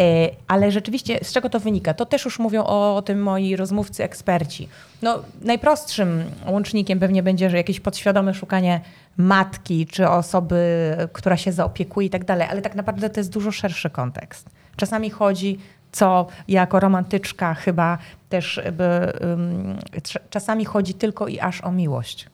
[0.00, 0.04] E,
[0.48, 1.94] Ale rzeczywiście, z czego to wynika?
[1.94, 4.68] To też już mówią o, o tym moi rozmówcy, eksperci.
[5.02, 8.80] No, najprostszym łącznikiem pewnie będzie, że jakieś podświadome szukanie
[9.16, 13.52] matki, czy osoby, która się zaopiekuje i tak dalej, ale tak naprawdę to jest dużo
[13.52, 14.50] szerszy kontekst.
[14.76, 15.58] Czasami chodzi,
[15.92, 17.98] co ja jako romantyczka chyba
[18.28, 19.78] też by, um,
[20.30, 22.26] czasami chodzi tylko i aż o miłość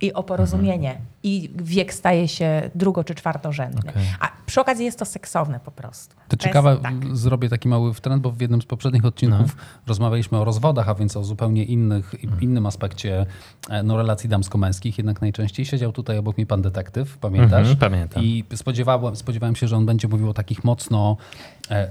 [0.00, 0.98] i o porozumienie.
[1.22, 3.90] I wiek staje się drugo- czy czwartorzędny.
[3.90, 4.02] Okej.
[4.20, 6.16] A przy okazji jest to seksowne po prostu.
[6.16, 6.94] To jest ciekawe, tak.
[7.16, 11.16] zrobię taki mały wtręt, bo w jednym z poprzednich odcinków rozmawialiśmy o rozwodach, a więc
[11.16, 13.26] o zupełnie innych, innym aspekcie
[13.70, 14.98] e, no, relacji damsko-męskich.
[14.98, 17.68] Jednak najczęściej siedział tutaj obok mnie pan detektyw, pamiętasz?
[17.68, 18.22] Mhm, pamiętam.
[18.22, 21.16] I spodziewałem, spodziewałem się, że on będzie mówił o takich mocno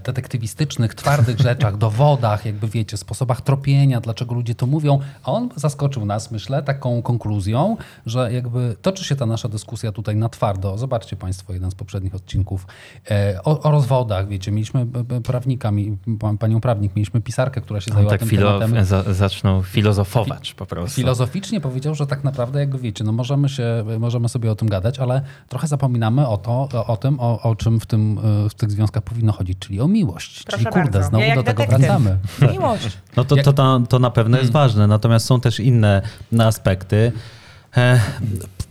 [0.04, 5.00] detektywistycznych, twardych rzeczach, dowodach, jakby wiecie, sposobach tropienia, dlaczego ludzie to mówią.
[5.24, 10.16] A on zaskoczył nas, myślę, taką konkluzją, że jakby toczy się ta nasza dyskusja tutaj
[10.16, 10.78] na twardo.
[10.78, 12.68] Zobaczcie Państwo jeden z poprzednich odcinków
[13.12, 15.98] e, o, o rozwodach, wiecie, mieliśmy b- prawnika, mi-
[16.40, 18.86] panią prawnik, mieliśmy pisarkę, która się zajęła tak tym filo, tematem.
[18.86, 20.96] za, zaczną filozofować po prostu.
[20.96, 25.00] Filozoficznie powiedział, że tak naprawdę, jakby wiecie, no możemy, się, możemy sobie o tym gadać,
[25.00, 28.20] ale trochę zapominamy o, to, o, o tym, o, o czym w, tym,
[28.50, 29.67] w tych związkach powinno chodzić.
[29.68, 30.44] Czyli o miłość.
[30.44, 31.10] Proszę czyli kurde, bardzo.
[31.10, 31.88] znowu Ja do tego detektyw.
[31.88, 32.18] wracamy.
[32.52, 32.98] Miłość.
[33.18, 36.02] No to, to, to, to na pewno jest ważne, natomiast są też inne
[36.40, 37.12] aspekty.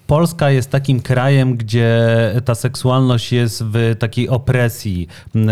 [0.06, 2.08] Polska jest takim krajem, gdzie
[2.44, 5.08] ta seksualność jest w takiej opresji,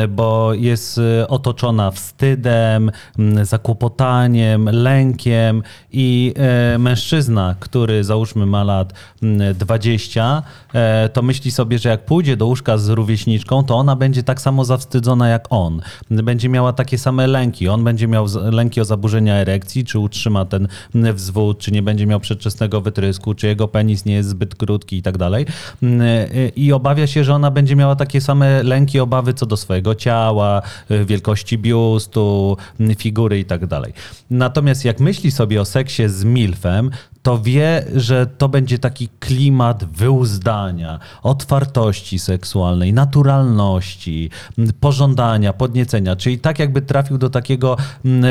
[0.09, 8.93] bo jest e, otoczona wstydem, m, zakłopotaniem, lękiem i e, mężczyzna, który załóżmy ma lat
[9.23, 10.43] m, 20,
[10.75, 14.41] e, to myśli sobie, że jak pójdzie do łóżka z rówieśniczką, to ona będzie tak
[14.41, 15.81] samo zawstydzona jak on.
[16.11, 17.69] Będzie miała takie same lęki.
[17.69, 22.07] On będzie miał lęki o zaburzenia erekcji, czy utrzyma ten m, wzwód, czy nie będzie
[22.07, 25.47] miał przedwczesnego wytrysku, czy jego penis nie jest zbyt krótki i tak dalej.
[25.83, 29.57] M, y, I obawia się, że ona będzie miała takie same lęki, obawy co do
[29.57, 33.93] swojego ciała, y, wielkości biustu, m, figury i tak dalej.
[34.31, 36.91] Natomiast jak myśli sobie o seksie z milfem,
[37.23, 46.39] to wie, że to będzie taki klimat wyuzdania, otwartości seksualnej, naturalności, m, pożądania, podniecenia, czyli
[46.39, 47.77] tak jakby trafił do takiego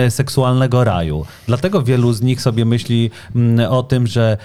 [0.09, 1.25] seksualnego raju.
[1.47, 3.11] Dlatego wielu z nich sobie myśli
[3.69, 4.37] o tym, że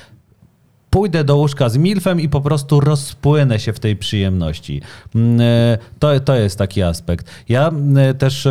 [0.91, 4.83] pójdę do łóżka z milfem i po prostu rozpłynę się w tej przyjemności.
[5.15, 7.31] Mm, e, To, to jest taki aspekt.
[7.49, 8.49] Ja mm, też.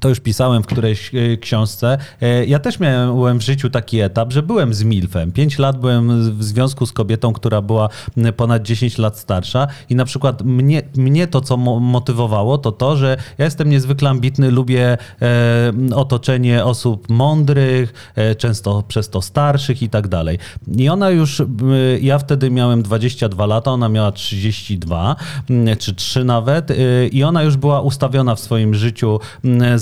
[0.00, 1.98] To już pisałem w którejś e, książce.
[2.20, 5.32] E, Ja też miałem w życiu taki etap, że byłem z Milfem.
[5.32, 7.88] Pięć lat byłem w związku z kobietą, która była
[8.36, 12.96] ponad 10 lat starsza i na przykład mnie, mnie to, co mo- motywowało, to to,
[12.96, 19.88] że ja jestem niezwykle ambitny, lubię e, otoczenie osób mądrych, często przez to starszych i
[19.88, 20.38] tak dalej.
[20.76, 21.42] I ona już,
[22.00, 25.16] ja wtedy miałem 22 lata, ona miała 32
[25.50, 26.68] mm, czy 3 nawet
[27.12, 29.20] i ona już była ustawiona w swoim życiu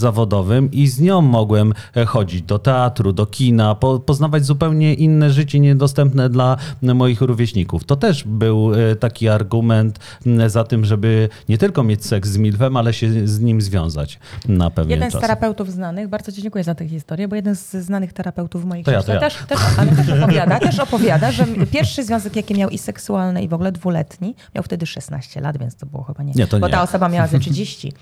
[0.04, 5.30] zawodowym i z nią mogłem e, chodzić do teatru, do kina, po, poznawać zupełnie inne
[5.30, 7.84] życie niedostępne dla moich rówieśników.
[7.84, 9.98] To też był e, taki argument
[10.46, 14.70] za tym, żeby nie tylko mieć seks z Milfem, ale się z nim związać na
[14.70, 15.20] pewien Jeden czas.
[15.20, 18.64] z terapeutów znanych, bardzo Ci dziękuję za tę historię, bo jeden z znanych terapeutów w
[18.64, 19.20] mojej To ja, to ja.
[19.20, 23.48] Też, też, ale też opowiada, też opowiada, że pierwszy związek, jaki miał i seksualny, i
[23.48, 26.32] w ogóle dwuletni, miał wtedy 16 lat, więc to było chyba nie.
[26.36, 26.72] Nie, to bo nie.
[26.72, 27.92] ta osoba miała ze 30.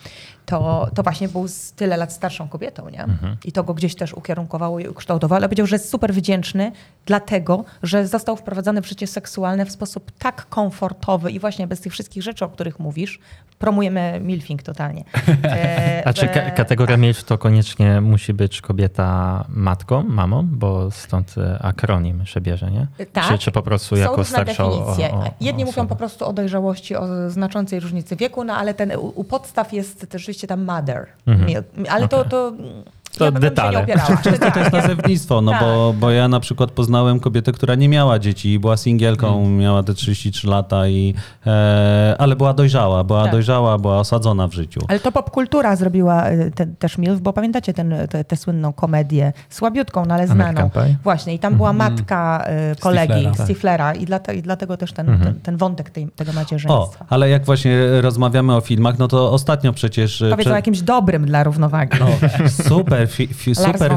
[0.47, 3.03] To, to właśnie był z tyle lat starszą kobietą, nie?
[3.05, 3.37] Mhm.
[3.45, 6.73] I to go gdzieś też ukierunkowało i ukształtowało, ale powiedział, że jest super wdzięczny,
[7.07, 11.93] dlatego, że został wprowadzony w życie seksualne w sposób tak komfortowy i właśnie bez tych
[11.93, 13.19] wszystkich rzeczy, o których mówisz,
[13.59, 15.05] promujemy milfing totalnie.
[15.45, 20.43] E, A czy ka- e, kategoria milf to koniecznie musi być kobieta matką, mamą?
[20.47, 22.87] Bo stąd e, akronim się bierze, nie?
[23.13, 23.29] Tak.
[23.29, 26.97] Czy, czy po prostu jako starsza o- o- o- Jedni mówią po prostu o dojrzałości,
[26.97, 31.07] o znaczącej różnicy wieku, no ale ten, u, u podstaw jest też rzeczywiście tam mother.
[31.27, 31.67] Milk.
[31.89, 32.83] Ale to, to, Mhm.
[33.19, 33.87] To ja detale.
[34.25, 35.61] Często to jest nazewnictwo, no Tak.
[35.61, 39.57] bo, bo ja na przykład poznałem kobietę, która nie miała dzieci i była singielką, Mm.
[39.59, 41.15] miała te 33 lata, i,
[41.47, 43.33] e, ale była dojrzała, była Tak.
[43.33, 44.81] dojrzała, była osadzona w życiu.
[44.89, 49.33] Ale to popkultura zrobiła y, te, też MILF, bo pamiętacie ten, te, tę słynną komedię,
[49.51, 50.71] słabiutką, no ale znaną.
[51.05, 53.45] Właśnie, i tam była matka y, kolegi Stiflera.
[53.45, 57.05] Stiflera, i, dlate, i dlatego też ten, ten, ten wątek tej, tego O, macierzyństwa.
[57.09, 60.23] ale jak właśnie rozmawiamy o filmach, no to ostatnio przecież...
[60.23, 61.99] e, Powiedz prze- o jakimś dobrym dla równowagi.
[62.01, 62.07] no,
[62.49, 63.93] super, fi, fi, super,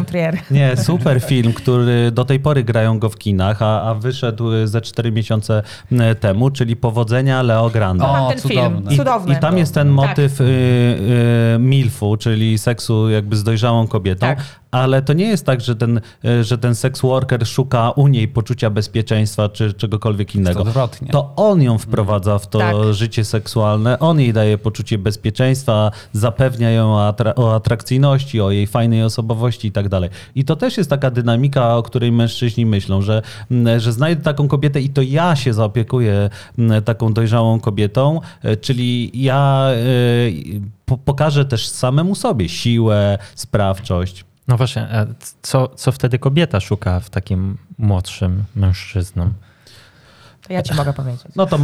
[0.52, 4.82] nie, super film, który do tej pory grają go w kinach, a, a wyszedł ze
[4.82, 5.64] 4 miesiące
[6.20, 8.06] temu, czyli Powodzenia Leo Grande.
[8.06, 8.62] O, ten cudowne.
[8.82, 9.34] film, I, cudowny.
[9.34, 9.96] I tam jest ten Tak.
[10.08, 14.40] motyw y, y, milfu, czyli seksu jakby z dojrzałą kobietą, Tak.
[14.72, 18.28] ale to nie jest tak, że ten, y, że ten sex worker szuka u niej
[18.28, 20.62] poczucia bezpieczeństwa czy czegokolwiek innego.
[20.62, 21.08] odwrotnie.
[21.12, 22.76] To on ją wprowadza w to Tak.
[22.92, 28.68] życie seksualne, on jej daje poczucie bezpieczeństwa, zapewnia ją o, atra- o atrakcyjności, o jej
[28.68, 30.10] fajnej osobowości i tak dalej.
[30.36, 33.22] I to też jest taka dynamika, o której mężczyźni myślą, że,
[33.52, 36.30] mm, że znajdę taką kobietę i to ja się zaopiekuję
[36.60, 39.76] mm, taką dojrzałą kobietą, e, czyli ja e,
[40.86, 44.26] po- pokażę też samemu sobie siłę, sprawczość.
[44.48, 45.08] No właśnie, e,
[45.42, 49.30] co, co wtedy kobieta szuka w takim młodszym mężczyzną?
[50.48, 51.22] To ja ci mogę powiedzieć.
[51.36, 51.58] No to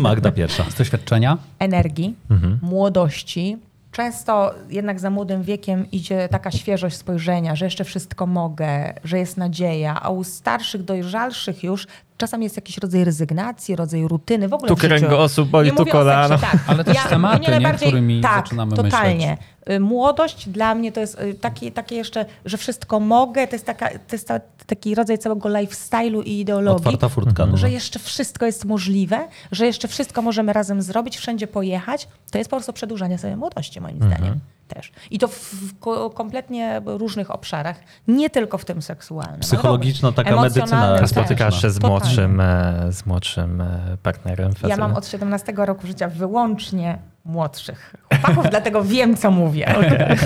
[0.00, 0.64] Magda pierwsza.
[0.70, 1.38] Z doświadczenia?
[1.58, 2.58] energii, Mhm.
[2.62, 3.56] młodości.
[3.94, 9.36] Często jednak za młodym wiekiem idzie taka świeżość spojrzenia, że jeszcze wszystko mogę, że jest
[9.36, 11.86] nadzieja, a u starszych, dojrzalszych już
[12.16, 14.48] czasami jest jakiś rodzaj rezygnacji, rodzaj rutyny.
[14.48, 16.38] W ogóle Tu kręgosłup boli, tu kolano.
[16.38, 16.56] tak.
[16.66, 17.74] Ale też tematy, mnie nie?
[17.74, 19.32] Którymi tak, zaczynamy totalnie.
[19.32, 19.36] Y,
[19.80, 23.88] Młodość dla mnie to jest y, takie, takie jeszcze, że wszystko mogę, to jest, taka,
[23.88, 27.46] to jest ta, taki rodzaj całego lifestyle'u i ideologii Otwarta furtka.
[27.46, 27.56] No.
[27.56, 32.50] że jeszcze wszystko jest możliwe, że jeszcze wszystko możemy razem zrobić, wszędzie pojechać, to jest
[32.50, 34.40] po prostu przedłużanie sobie młodości, moim zdaniem.
[34.68, 34.92] Też.
[35.10, 37.76] I to w, w ko- kompletnie różnych obszarach,
[38.08, 39.40] nie tylko w tym seksualnym.
[39.40, 41.10] Psychologiczna również taka medycyna też.
[41.10, 41.96] spotykasz się z Totalnie.
[41.96, 44.48] młodszym, e, z młodszym e, partnerem?
[44.48, 44.78] Ja facetem?
[44.80, 49.74] mam od 17 roku życia wyłącznie młodszych chłopaków, dlatego wiem, co mówię.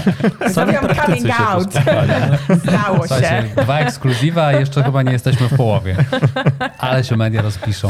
[0.55, 1.69] Zrobiłam coming out.
[2.63, 3.45] Stało się.
[3.63, 5.97] Dwa ekskluzywa, a jeszcze chyba nie jesteśmy w połowie.
[6.79, 7.89] Ale się media rozpiszą.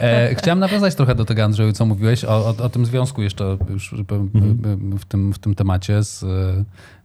[0.00, 3.56] E, chciałem nawiązać trochę do tego, Andrzeju, co mówiłeś o, o, o tym związku jeszcze
[3.68, 4.98] już żeby, Mhm.
[4.98, 6.24] w, tym, w tym temacie z,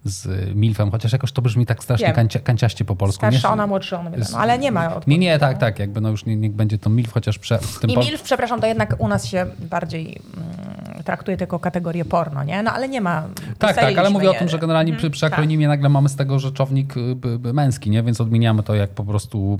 [0.08, 3.26] z Milfem, chociaż jakoś to brzmi tak strasznie kancia, kanciaście po polsku.
[3.26, 3.32] nie?
[3.32, 6.26] Starsza ona, młodsza ona, wiadomo, ale nie ma Nie, nie, tak, tak, jakby no już
[6.26, 9.08] nie, niech będzie to Milf, chociaż prze, w tym I MILF, przepraszam, to jednak u
[9.08, 12.64] nas się bardziej mm, traktuje tylko kategorię porno, nie?
[12.64, 13.24] No ale nie ma.
[13.58, 14.40] Tak, tak, ale mówię o je.
[14.40, 18.04] tym, że generalnie przy, przy akronimie nagle mamy z tego rzeczownik y, męski, nie?
[18.04, 19.58] więc odmieniamy to jak po prostu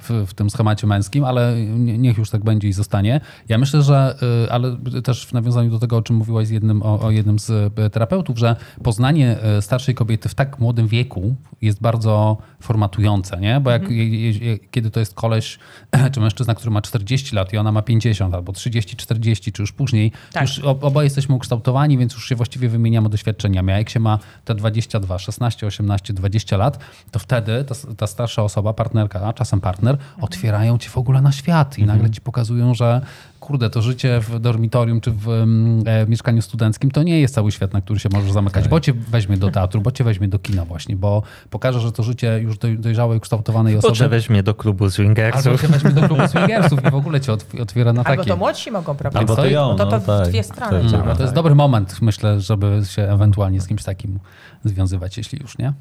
[0.00, 3.20] w, w tym schemacie męskim, ale nie- niech już tak będzie i zostanie.
[3.48, 4.14] Ja myślę, że,
[4.46, 7.38] y, ale też w nawiązaniu do tego, o czym mówiłaś z jednym, o, o jednym
[7.38, 9.36] z y, terapeutów, że poznanie
[9.72, 13.60] starszej kobiety w tak młodym wieku jest bardzo formatujące, nie?
[13.60, 15.58] Bo jak, je, kiedy to jest koleś
[16.12, 20.12] czy mężczyzna, który ma 40 lat i ona ma 50 albo 30-40, czy już później,
[20.32, 20.42] Tak.
[20.42, 23.72] już ob- oboje jesteśmy ukształtowani, więc już się właściwie wymieniamy doświadczeniami.
[23.72, 26.78] A jak się ma te 22, 16, 18, 20 lat,
[27.10, 31.78] to wtedy ta, ta starsza osoba, partnerka, czasem partner, otwierają ci w ogóle na świat
[31.78, 33.00] i nagle ci pokazują, że
[33.52, 37.72] kurde, to życie w dormitorium czy w e, mieszkaniu studenckim to nie jest cały świat,
[37.72, 40.64] na który się możesz zamykać, bo cię weźmie do teatru, bo cię weźmie do kina
[40.64, 44.08] właśnie, bo pokaże, że to życie już doj- dojrzałej, ukształtowanej Bo cię osoby...
[44.08, 45.60] weźmie do klubu Albo swingersów.
[45.60, 48.30] cię weźmie do klubu swingersów i w ogóle cię otw- otwiera na Albo takie...
[48.30, 49.30] to młodsi mogą prowadzić.
[49.30, 50.26] Albo to ją, No to, to no, tak.
[50.26, 51.06] w dwie strony Tak.
[51.06, 54.18] No, to jest dobry moment, myślę, żeby się ewentualnie z kimś takim
[54.64, 55.72] związywać, jeśli już, nie?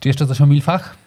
[0.00, 1.05] Czy jeszcze coś o milfach?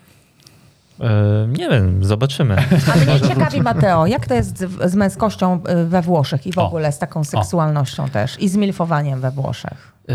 [1.01, 2.55] E, nie wiem, zobaczymy.
[2.93, 6.57] A mnie ciekawi, Mateo, jak to jest z, z męskością y, we Włoszech i w
[6.57, 6.67] O.
[6.67, 9.93] ogóle z taką seksualnością też i z milfowaniem we Włoszech?
[10.09, 10.13] E,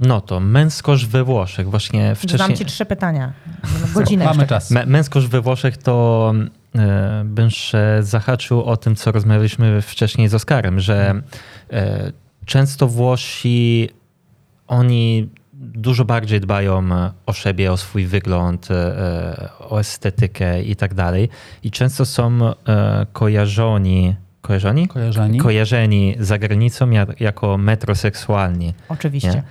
[0.00, 1.70] no to męskość we Włoszech.
[1.70, 2.58] Właśnie Zadam wcześniej...
[2.58, 3.32] ci trzy pytania.
[3.94, 4.70] Godzinę Mamy czas.
[4.70, 6.32] Mę- Męskość we Włoszech to
[6.74, 11.22] e, bym jeszcze zahaczył o tym, co rozmawialiśmy wcześniej z Oskarem, że
[11.72, 12.12] e,
[12.44, 13.88] często Włosi,
[14.66, 15.28] oni
[15.62, 16.88] dużo bardziej dbają
[17.26, 21.28] o siebie, o swój wygląd, e, o estetykę i tak dalej.
[21.62, 22.54] I często są e,
[23.12, 24.88] kojarzeni, kojarzeni?
[24.88, 25.38] Kojarzeni?
[25.38, 28.74] Kojarzeni za granicą jak, jako metroseksualni.
[28.88, 29.42] Oczywiście.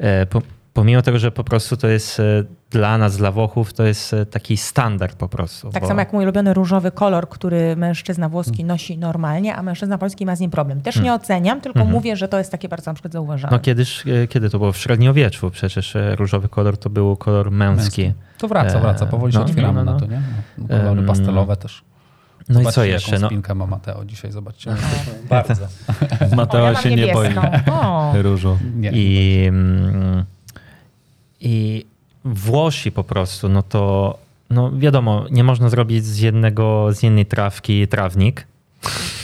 [0.00, 0.26] Nie?
[0.72, 4.14] Po, pomimo tego, że po prostu to jest e, dla nas, dla Włochów, to jest
[4.14, 5.70] e, taki standard po prostu.
[5.70, 9.98] Tak bo- samo jak mój ulubiony różowy kolor, który mężczyzna włoski nosi normalnie, a mężczyzna
[9.98, 10.80] polski ma z nim problem.
[10.82, 13.56] Też nie oceniam, tylko mówię, że to jest takie bardzo na przykład zauważalne.
[13.56, 14.72] No kiedyś, e, kiedy to było?
[14.72, 18.12] W średniowieczu przecież różowy kolor to był kolor męski.
[18.38, 19.06] To wraca, wraca.
[19.06, 19.92] Powoli się no, otwieramy no, no.
[19.92, 20.22] na to, nie?
[20.58, 21.82] No, kolory pastelowe też.
[22.48, 23.10] No i Zobaczcie, co jeszcze?
[23.10, 24.70] Jaką No, spinkę ma Mateo dzisiaj, zobaczcie.
[25.30, 25.66] Bardzo.
[26.36, 27.28] Mateo O, ja się nie boi
[28.22, 28.58] różu.
[28.74, 28.90] Nie.
[28.90, 30.24] I, mm,
[31.40, 31.84] I
[32.24, 34.18] Włosi po prostu, no to
[34.50, 38.46] no wiadomo, nie można zrobić z jednego, z jednej trawki trawnik,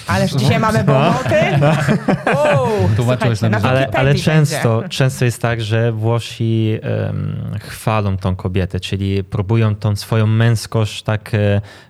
[0.07, 1.35] Ależ dzisiaj mamy bomoty.
[2.37, 4.23] Wow, Tłumaczyłeś słuchajcie, nam, na że- Ale, ale będzie.
[4.25, 11.03] często, często jest tak, że Włosi em, chwalą tą kobietę, czyli próbują tą swoją męskość
[11.03, 11.31] tak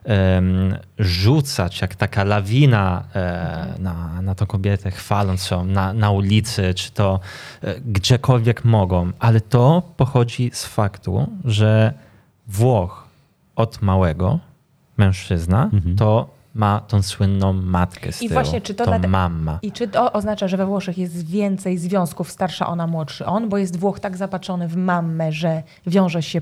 [0.04, 6.74] em, rzucać, jak taka lawina e, na, na tą kobietę, chwaląc ją na, na ulicy,
[6.74, 7.20] czy to
[7.62, 9.10] e, gdziekolwiek mogą.
[9.18, 11.92] Ale to pochodzi z faktu, że
[12.48, 13.06] Włoch
[13.56, 14.38] od małego,
[14.96, 19.58] mężczyzna, to ma tą słynną matkę z I tyłu, właśnie, czy to tą mamma.
[19.62, 23.58] I czy to oznacza, że we Włoszech jest więcej związków starsza ona, młodszy on, bo
[23.58, 26.40] jest Włoch tak zapatrzony w mamę, że wiąże się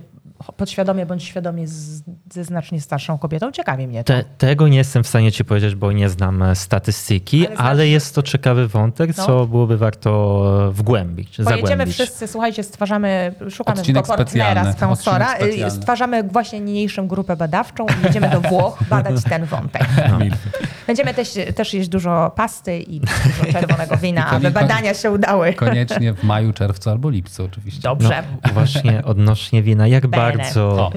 [0.56, 2.02] podświadomie bądź świadomie z,
[2.32, 3.52] ze znacznie starszą kobietą?
[3.52, 4.12] Ciekawi mnie to.
[4.12, 7.74] Te, tego nie jestem w stanie ci powiedzieć, bo nie znam e, statystyki, Ale ale,
[7.84, 9.26] znasz- jest to ciekawy wątek, No.
[9.26, 11.94] co byłoby warto wgłębić, Pojedziemy zagłębić.
[11.94, 15.70] wszyscy, słuchajcie, stwarzamy, szukamy Odcinek partnera odcinek y, specjalny.
[15.70, 19.82] stwarzamy właśnie niniejszą grupę badawczą i jedziemy do Włoch badać ten wątek.
[20.86, 23.00] Będziemy też, też jeść dużo pasty i
[23.40, 25.54] dużo czerwonego wina, aby badania się udały.
[25.54, 27.80] Koniecznie w maju, czerwcu albo lipcu oczywiście.
[27.82, 28.22] Dobrze.
[28.46, 30.32] No, właśnie odnośnie wina, jak Bene.
[30.38, 30.90] bardzo,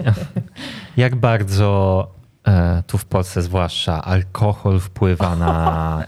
[0.98, 2.08] jak bardzo
[2.48, 6.04] e, tu w Polsce zwłaszcza alkohol wpływa na,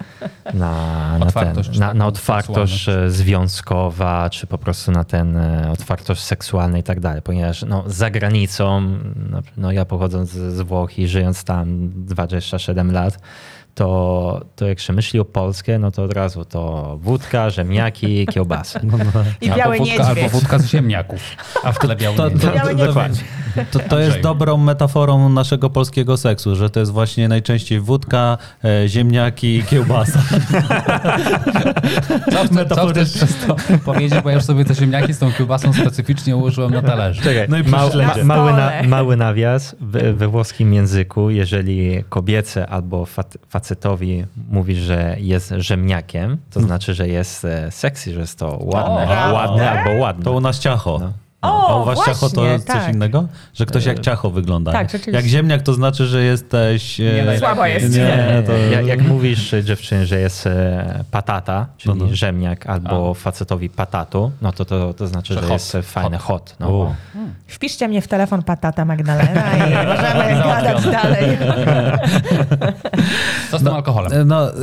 [0.54, 5.72] na, na, Otwartość, ten, na, na otwartość e, związkowa, czy po prostu na ten e,
[5.72, 8.82] otwartość seksualna i tak dalej, ponieważ no, za granicą,
[9.30, 13.20] no, no ja pochodząc z, z Włoch i żyjąc tam 27 lat,
[13.80, 18.80] to, to jak się myśli o Polskę, no to od razu to wódka, rzemniaki, kiełbasy.
[19.42, 21.20] I biały albo wódka, albo wódka z ziemniaków,
[21.64, 23.24] a w tle biały To, to, to, to, niedźwiedź.
[23.72, 28.88] To, to jest dobrą metaforą naszego polskiego seksu, że to jest właśnie najczęściej wódka, e,
[28.88, 30.22] ziemniaki i kiełbasa.
[32.32, 33.56] Co, co chcesz przez to
[33.86, 37.22] powiedzieć, bo ja już sobie te ziemniaki z tą kiełbasą specyficznie ułożyłem na talerzu.
[37.22, 38.24] Czekaj, No i śledzie.
[38.24, 39.76] ma, mały, na, mały nawias.
[39.82, 43.38] We, we włoskim języku, jeżeli kobiece albo fac,
[43.70, 49.30] facetowi mówi, że jest rzemniakiem, to znaczy, że jest e, sexy, że jest to ładne,
[49.30, 50.24] O, ładne albo ładne.
[50.24, 51.00] To u nas ciacho.
[51.00, 51.14] No.
[51.42, 52.94] O, A u was ciacho to właśnie, jest coś tak.
[52.94, 53.28] innego?
[53.54, 54.72] Że ktoś jak ciacho wygląda.
[54.72, 55.12] Tak, rzeczywiście.
[55.12, 57.00] Jak ziemniak to znaczy, że jesteś...
[57.00, 57.40] e, Nie najlepiej.
[57.40, 57.96] Słabo jest.
[57.98, 58.52] Nie, to...
[58.54, 62.16] Jak, jak mówisz e, dziewczynie, że jest e, patata, czyli No, no.
[62.16, 65.54] rzemniak, albo facetowi patatu, no to to, to znaczy, Że że, hot.
[65.54, 66.56] jest e, fajne hot.
[66.60, 66.96] no.
[67.48, 71.38] Wpiszcie mnie w telefon Patata Magdalena i możemy gadać dalej.
[73.52, 74.14] Co z tym alkoholem?
[74.14, 74.56] E, No, e,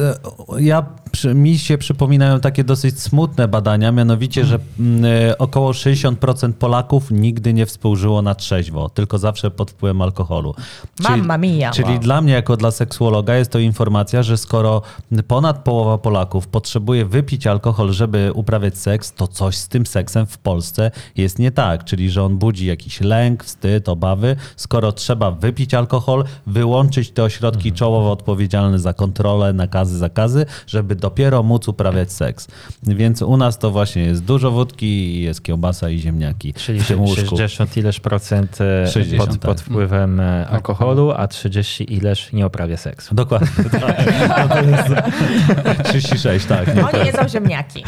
[0.59, 6.53] ja, przy, mi się przypominają takie dosyć smutne badania, mianowicie, że mm, e, około 60%
[6.66, 10.54] Polaków nigdy nie współżyło na trzeźwo, tylko zawsze pod wpływem alkoholu.
[11.00, 11.70] Mamma mia.
[11.70, 11.98] Czyli Wow.
[11.98, 14.82] dla mnie, jako dla seksuologa, jest to informacja, że skoro
[15.28, 20.38] ponad połowa Polaków potrzebuje wypić alkohol, żeby uprawiać seks, to coś z tym seksem w
[20.38, 21.84] Polsce jest nie tak.
[21.84, 24.36] Czyli, że on budzi jakiś lęk, wstyd, obawy.
[24.56, 31.42] Skoro trzeba wypić alkohol, wyłączyć te ośrodki czołowo odpowiedzialne za kontrolę, nakazy, zakazy, żeby dopiero
[31.42, 32.48] móc uprawiać seks.
[32.82, 37.00] Więc u nas to właśnie jest dużo wódki, jest kiełbasa i ziemniaki Czyli w tym
[37.00, 37.36] łóżku.
[37.36, 39.40] 60 ileż procent e, 60, pod, tak.
[39.40, 43.14] pod wpływem e, alkoholu, a 30 ileż nie uprawia seksu.
[43.14, 43.48] Dokładnie.
[43.86, 44.28] Tak.
[44.28, 46.76] No to jest 36, tak.
[46.76, 47.84] nie, Oni jedzą ziemniaki.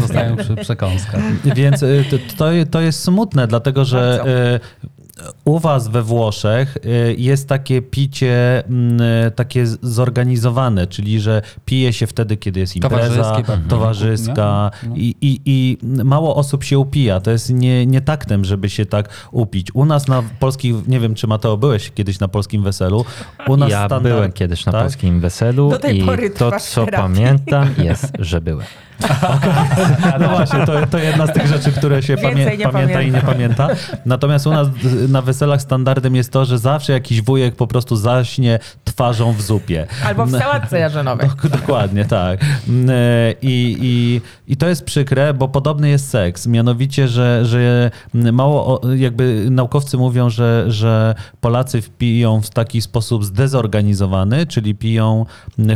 [0.00, 1.20] Zostają przy przekąskach.
[1.44, 4.97] Więc to, to, to jest smutne, dlatego że Bardzo.
[5.44, 11.92] U was we Włoszech y, jest takie picie mm, y, takie zorganizowane, czyli że pije
[11.92, 13.46] się wtedy, kiedy jest impreza tak.
[13.68, 14.94] towarzyska No.
[14.96, 17.20] i, i, i mało osób się upija.
[17.20, 19.74] To jest nie, nie taktem, żeby się tak upić.
[19.74, 23.04] U nas na polskich, nie wiem czy Mateo byłeś kiedyś na polskim weselu,
[23.48, 24.80] u nas Ja standard- byłem kiedyś na tak?
[24.82, 26.98] polskim weselu Do tej i pory to, co terapii.
[27.14, 28.66] pamiętam, jest, że byłem.
[30.20, 33.68] No właśnie, to, to jedna z tych rzeczy, które się pamię- pamięta i nie pamięta.
[34.06, 34.68] Natomiast u nas
[35.08, 39.86] na weselach standardem jest to, że zawsze jakiś wujek po prostu zaśnie twarzą w zupie.
[40.06, 41.28] Albo w sałatce jarzynowej.
[41.28, 42.40] Dok- Dokładnie, tak.
[42.68, 42.94] Mm, e,
[43.42, 44.20] I, i,
[44.52, 46.46] I to jest przykre, bo podobny jest seks.
[46.46, 54.46] Mianowicie, że, że mało, jakby naukowcy mówią, że, że Polacy piją w taki sposób zdezorganizowany,
[54.46, 55.26] czyli piją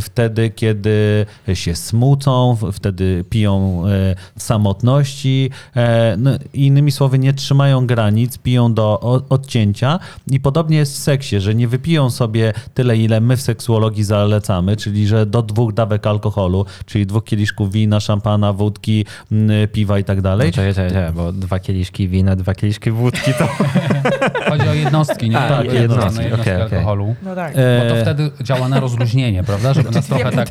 [0.01, 5.51] wtedy, kiedy się smucą, wtedy piją e, w samotności.
[5.77, 9.99] e, No, innymi słowy, nie trzymają granic, piją do odcięcia.
[10.31, 14.77] I podobnie jest w seksie, że nie wypiją sobie tyle, ile my w seksuologii zalecamy,
[14.77, 20.05] czyli że do dwóch dawek alkoholu, czyli dwóch kieliszków wina, szampana, wódki, m, piwa i
[20.05, 20.53] tak dalej.
[20.53, 23.49] Czekaj, czekaj, czekaj, bo dwa kieliszki wina, dwa kieliszki wódki to...
[24.51, 25.39] Chodzi o jednostki, nie?
[25.39, 26.63] A, Tak, jednostki, jednostki, okej.
[26.63, 27.15] alkoholu.
[27.23, 27.53] No tak.
[27.53, 29.75] Bo to E, wtedy działa na rozluźnienie, prawda?
[29.75, 30.49] Żeby nas trochę tak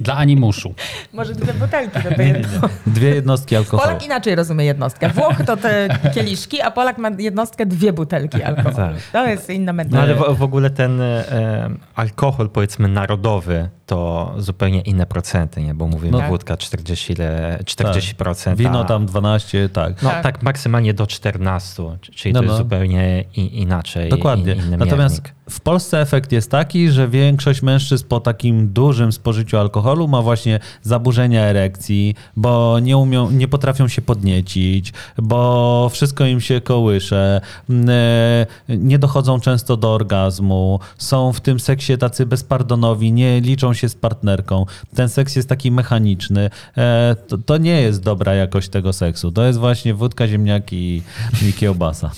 [0.00, 0.74] dla animuszu.
[1.12, 2.68] Może dwie butelki do tej jedno.
[2.86, 3.88] Dwie jednostki alkoholu.
[3.88, 5.08] Polak inaczej rozumie jednostkę.
[5.08, 8.76] Włoch to te kieliszki, a Polak ma jednostkę dwie butelki alkoholu.
[8.76, 8.94] Tak.
[9.12, 10.02] To jest inna No metoda.
[10.02, 15.74] ale w, w ogóle ten e, alkohol, powiedzmy, narodowy, to zupełnie inne procenty, nie?
[15.74, 16.28] Bo mówimy No.
[16.28, 18.56] wódka 40, ile, 40%.
[18.56, 20.02] Wino a- tam 12, tak.
[20.02, 20.22] No Tak.
[20.22, 20.42] tak.
[20.42, 22.58] maksymalnie do 14, czyli No, to jest no.
[22.64, 24.08] zupełnie i, inaczej.
[24.10, 24.52] Dokładnie.
[24.52, 25.34] In, inny Natomiast miernik.
[25.50, 30.60] W Polsce efekt jest taki, że większość mężczyzn po takim dużym spożyciu alkoholu ma właśnie
[30.82, 37.40] zaburzenia erekcji, bo nie, umią, nie potrafią się podniecić, bo wszystko im się kołysze,
[37.88, 43.88] e, nie dochodzą często do orgazmu, są w tym seksie tacy bezpardonowi, nie liczą się
[43.88, 44.66] z partnerką.
[44.94, 46.50] Ten seks jest taki mechaniczny.
[46.76, 49.32] E, To, to nie jest dobra jakość tego seksu.
[49.32, 51.02] To jest właśnie wódka, ziemniaki
[51.42, 52.10] i kiełbasa.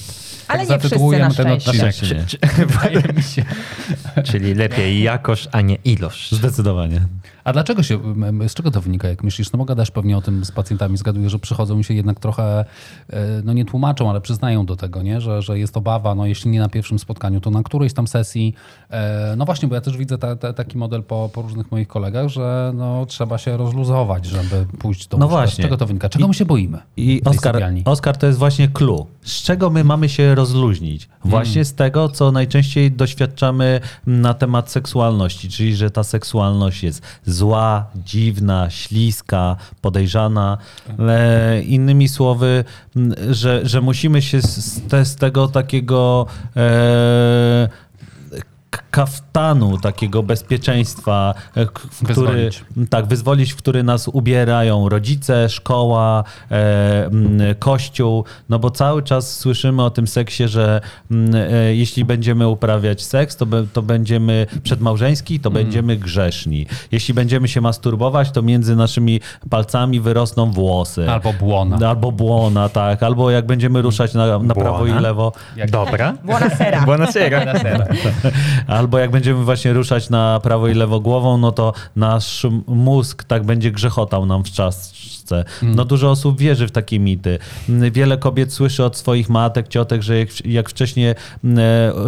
[0.48, 1.94] Ale Tak nie wszyscy ten odcinek.
[2.66, 3.44] Wydaje mi się.
[4.32, 6.32] Czyli lepiej jakość, a nie ilość.
[6.34, 7.00] Zdecydowanie.
[7.46, 7.98] A dlaczego się,
[8.48, 9.52] z czego to wynika, jak myślisz?
[9.52, 12.64] No gadasz pewnie o tym z pacjentami, zgaduję, że przychodzą i się jednak trochę,
[13.10, 15.20] e, no nie tłumaczą, ale przyznają do tego, nie?
[15.20, 18.54] Że, że jest obawa, no jeśli nie na pierwszym spotkaniu, to na którejś tam sesji.
[18.90, 21.88] E, No właśnie, bo ja też widzę ta, ta, taki model po, po różnych moich
[21.88, 25.38] kolegach, że no trzeba się rozluzować, żeby pójść do No łóżka.
[25.38, 25.62] właśnie.
[25.62, 26.08] Z czego to wynika?
[26.08, 26.78] Czego my się boimy?
[26.96, 27.62] I Oskar?
[27.84, 29.06] Oskar to jest właśnie clue.
[29.22, 31.08] Z czego my mamy się rozluźnić?
[31.24, 37.02] Właśnie z tego, co najczęściej doświadczamy na temat seksualności, czyli że ta seksualność jest
[37.36, 40.58] zła, dziwna, śliska, podejrzana.
[40.98, 42.64] E, innymi słowy,
[43.30, 46.26] że, że musimy się z, te, z tego takiego
[46.56, 47.68] e,
[48.90, 52.64] kaftanu takiego bezpieczeństwa, e, który, Wyzwolić.
[52.90, 59.38] tak, wyzwolić, w który nas ubierają rodzice, szkoła, e, m, kościół, no bo cały czas
[59.38, 64.46] słyszymy o tym seksie, że m, e, jeśli będziemy uprawiać seks, to, be, to będziemy
[64.62, 66.66] przedmałżeński, to będziemy grzeszni.
[66.92, 69.20] Jeśli będziemy się masturbować, to między naszymi
[69.50, 71.10] palcami wyrosną włosy.
[71.10, 71.88] Albo błona.
[71.88, 73.02] Albo błona, tak.
[73.02, 75.00] Albo jak będziemy ruszać na, na prawo i Błona?
[75.00, 76.14] lewo, Jak- Dobra.
[76.24, 76.80] Buonasera.
[76.84, 77.44] Buonasera.
[78.66, 83.44] Albo jak będziemy właśnie ruszać na prawo i lewo głową, no to nasz mózg tak
[83.44, 85.44] będzie grzechotał nam w czaszce.
[85.62, 87.38] No dużo osób wierzy w takie mity.
[87.68, 91.14] Mm, Wiele kobiet słyszy od swoich matek, ciotek, że jak, jak wcześniej
[91.44, 91.58] mm,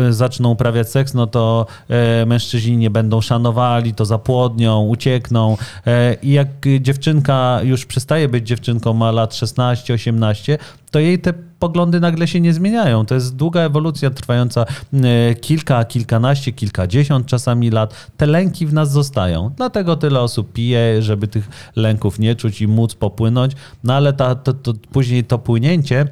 [0.09, 5.57] e, zaczną uprawiać seks, no to e, mężczyźni nie będą szanowali, to zapłodnią, uciekną.
[5.87, 6.49] E, I jak
[6.81, 10.59] dziewczynka już przestaje być dziewczynką, ma lat 16-18,
[10.91, 13.07] to jej te poglądy nagle się nie zmieniają.
[13.07, 18.11] To jest długa ewolucja trwająca e, kilka, kilkanaście, kilkadziesiąt czasami lat.
[18.17, 19.51] Te lęki w nas zostają.
[19.57, 23.53] Dlatego tyle osób pije, żeby tych lęków nie czuć i móc popłynąć.
[23.85, 26.07] No ale ta, to, to, później to płynięcie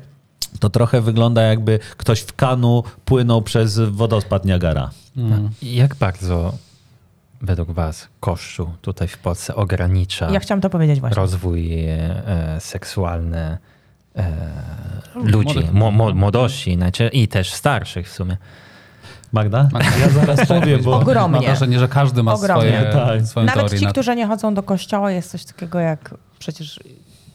[0.60, 4.90] to trochę wygląda jakby ktoś w kanu płynął przez wodospad Niagara.
[5.62, 6.54] Jak bardzo
[7.42, 11.16] według was Kościół tutaj w Polsce ogranicza Ja chciałam to powiedzieć właśnie.
[11.16, 13.58] rozwój e, seksualny e,
[15.14, 15.72] ludzi, Młodych.
[15.72, 18.36] mo, mo, młodości najczę- i też starszych w sumie?
[19.32, 19.68] Magda?
[20.00, 20.96] Ja zaraz powiem, bo...
[21.00, 21.36] Ogromnie.
[21.36, 22.78] Mam wrażenie, że każdy ma Ogromnie.
[22.78, 23.22] swoje, Tak.
[23.26, 23.78] swoją Nawet teorię.
[23.78, 26.80] ci, na- którzy nie chodzą do kościoła, jest coś takiego jak przecież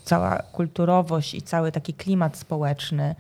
[0.04, 3.16] cała kulturowość i cały taki klimat społeczny,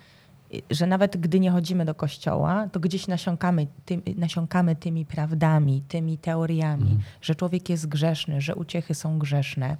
[0.69, 6.17] że nawet gdy nie chodzimy do kościoła, to gdzieś nasiąkamy, tym, nasiąkamy tymi prawdami, tymi
[6.17, 9.77] teoriami, że człowiek jest grzeszny, że uciechy są grzeszne.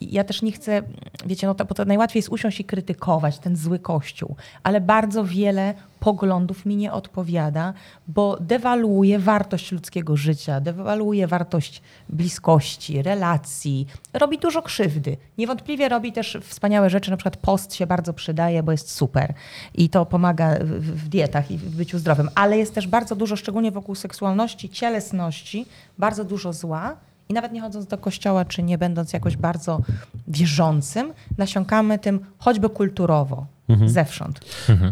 [0.00, 0.82] Ja też nie chcę,
[1.26, 5.24] wiecie, no to, bo to najłatwiej jest usiąść i krytykować ten zły kościół, ale bardzo
[5.24, 7.72] wiele poglądów mi nie odpowiada,
[8.08, 15.16] bo dewaluuje wartość ludzkiego życia, dewaluuje wartość bliskości, relacji, robi dużo krzywdy.
[15.38, 19.34] Niewątpliwie robi też wspaniałe rzeczy, na przykład post się bardzo przydaje, bo jest super
[19.74, 23.70] i to pomaga w dietach i w byciu zdrowym, ale jest też bardzo dużo, szczególnie
[23.70, 25.66] wokół seksualności, cielesności,
[25.98, 26.96] bardzo dużo zła.
[27.30, 29.80] I nawet nie chodząc do kościoła, czy nie będąc jakoś bardzo
[30.28, 33.46] wierzącym, nasiąkamy tym choćby kulturowo,
[33.86, 34.40] zewsząd.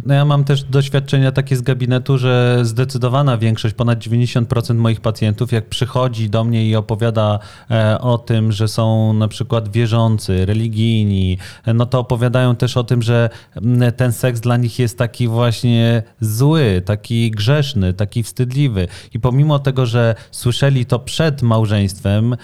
[0.07, 5.53] No ja mam też doświadczenia takie z gabinetu, że zdecydowana większość, ponad 90% moich pacjentów,
[5.53, 7.39] jak przychodzi do mnie i opowiada
[7.71, 12.85] e, o tym, że są na przykład wierzący, religijni, e, no to opowiadają też o
[12.85, 18.89] tym, że mm, ten seks dla nich jest taki właśnie zły, taki grzeszny, taki wstydliwy.
[19.15, 22.37] I pomimo tego, że słyszeli to przed małżeństwem,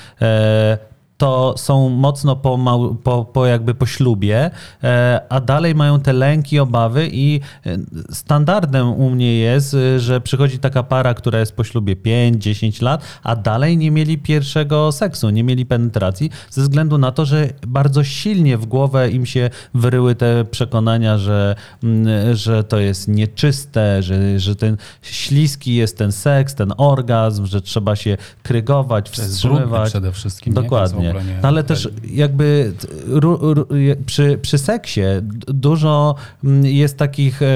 [1.25, 2.59] e, to są mocno po,
[3.03, 4.51] po, po jakby po ślubie,
[4.85, 7.77] e, a dalej mają te lęki, obawy i e,
[8.11, 13.03] standardem u mnie jest, e, że przychodzi taka para, która jest po ślubie 5-10 lat,
[13.23, 18.05] a dalej nie mieli pierwszego seksu, nie mieli penetracji, ze względu na to, że bardzo
[18.05, 24.41] silnie w głowę im się wyryły te przekonania, że, mm, że to jest nieczyste, że,
[24.41, 29.91] że ten śliski jest ten seks, ten orgazm, że trzeba się krygować, wstrzymywać.
[29.91, 30.55] przede wszystkim.
[30.55, 31.14] Dokładnie.
[31.23, 32.73] Nie- No ale też jakby
[33.07, 33.67] ru, ru,
[34.07, 35.01] przy, przy seksie
[35.47, 37.51] dużo mm, jest takich e,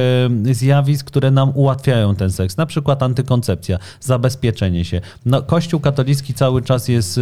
[0.53, 2.57] zjawisk, które nam ułatwiają ten seks.
[2.57, 5.01] Na przykład antykoncepcja, zabezpieczenie się.
[5.27, 7.21] No, Kościół katolicki cały czas jest e,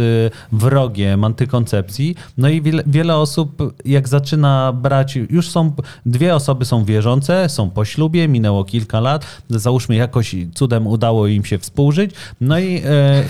[0.51, 2.15] wrogiem antykoncepcji.
[2.37, 5.71] No i wiele, wiele osób jak zaczyna brać, już są,
[6.05, 11.45] dwie osoby są wierzące, są po ślubie, minęło kilka lat, załóżmy jakoś cudem udało im
[11.45, 12.11] się współżyć,
[12.41, 13.23] no i e,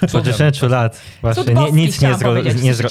[0.12, 2.88] Po 10 lat właśnie Cud ni- boski nic nie, zro, nie, zro.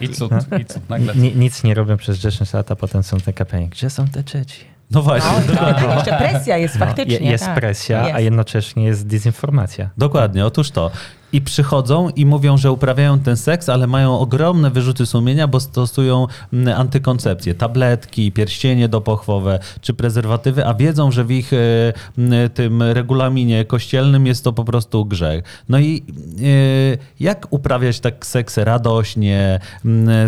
[0.00, 0.30] I cud,
[0.60, 0.88] i cud.
[0.88, 1.14] Nagle.
[1.14, 3.68] ni, nic nie robią przez 10 lat, a potem są te kapelanie.
[3.68, 4.64] Gdzie są te dzieci?
[4.90, 5.30] no właśnie.
[5.48, 7.30] No, tak, jeszcze presja jest Je, faktycznie.
[7.30, 7.54] jest tak.
[7.54, 8.20] presja, a Jest.
[8.20, 9.90] jednocześnie jest dezinformacja.
[9.98, 10.90] Dokładnie, otóż to.
[11.32, 16.26] I przychodzą i mówią, że uprawiają ten seks, ale mają ogromne wyrzuty sumienia, bo stosują
[16.52, 23.64] mm, antykoncepcję, tabletki, pierścienie dopochwowe czy prezerwatywy, a wiedzą, że w ich e, tym regulaminie
[23.64, 25.44] kościelnym jest to po prostu grzech.
[25.68, 29.60] No i e, jak uprawiać tak seks radośnie,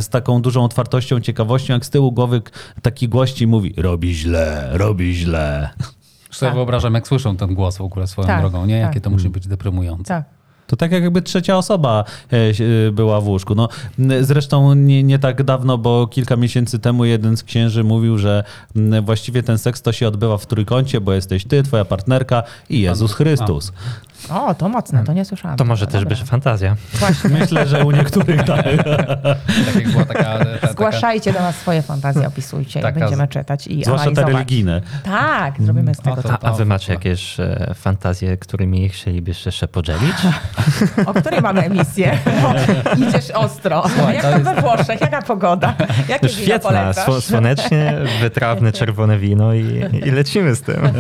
[0.01, 2.43] z taką dużą otwartością, ciekawością, jak z tyłu głowy
[2.83, 5.71] taki gości mówi, robi źle, robi źle.
[6.29, 6.57] Już sobie Tak.
[6.57, 8.77] wyobrażam, jak słyszą ten głos w ogóle swoją Tak, drogą, nie?
[8.79, 9.03] Jakie tak.
[9.03, 10.05] to musi być deprymujące.
[10.05, 10.38] Tak.
[10.69, 13.55] To tak jakby trzecia osoba e, się- była w łóżku.
[13.55, 13.69] No,
[14.21, 18.45] zresztą nie, nie tak dawno, bo kilka miesięcy temu jeden z księży mówił, że
[19.03, 23.13] właściwie ten seks to się odbywa w trójkącie, bo jesteś ty, twoja partnerka i Jezus
[23.13, 23.73] Chrystus.
[24.31, 25.57] O, to mocne, to nie słyszałam.
[25.57, 26.77] To może też być fantazja.
[26.95, 27.31] Właśnie.
[27.31, 28.67] Myślę, że u niektórych tak.
[29.67, 30.23] Tak jak była taka...
[30.25, 34.25] ta- taka Zgłaszajcie do nas swoje fantazje, opisujcie Taka i będziemy czytać i Zwłaszcza te
[34.25, 34.81] religijne.
[35.03, 36.17] Tak, zrobimy z O, tego.
[36.17, 36.39] to- to.
[36.47, 40.17] A, a wy O, macie to- jakieś e, fantazje, którymi chcielibyście jeszcze podzielić?
[41.07, 42.19] O której mamy emisję?
[42.45, 42.55] O,
[43.09, 43.85] idziesz ostro.
[43.97, 45.01] Słuchaj, Jak to jest- we Włoszech?
[45.01, 45.75] Jaka pogoda?
[46.09, 50.77] Jakie wino świetna, słonecznie, wytrawne czerwone wino i, i lecimy z tym.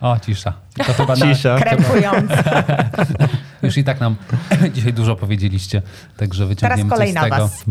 [0.00, 0.52] O, cisza.
[0.86, 1.56] To chyba na, Cisza.
[1.58, 2.64] Krępujące.
[3.62, 4.16] już i tak nam
[4.74, 5.82] dzisiaj dużo powiedzieliście,
[6.16, 7.36] także Teraz wyciągniemy kolej coś z na tego.
[7.36, 7.64] was.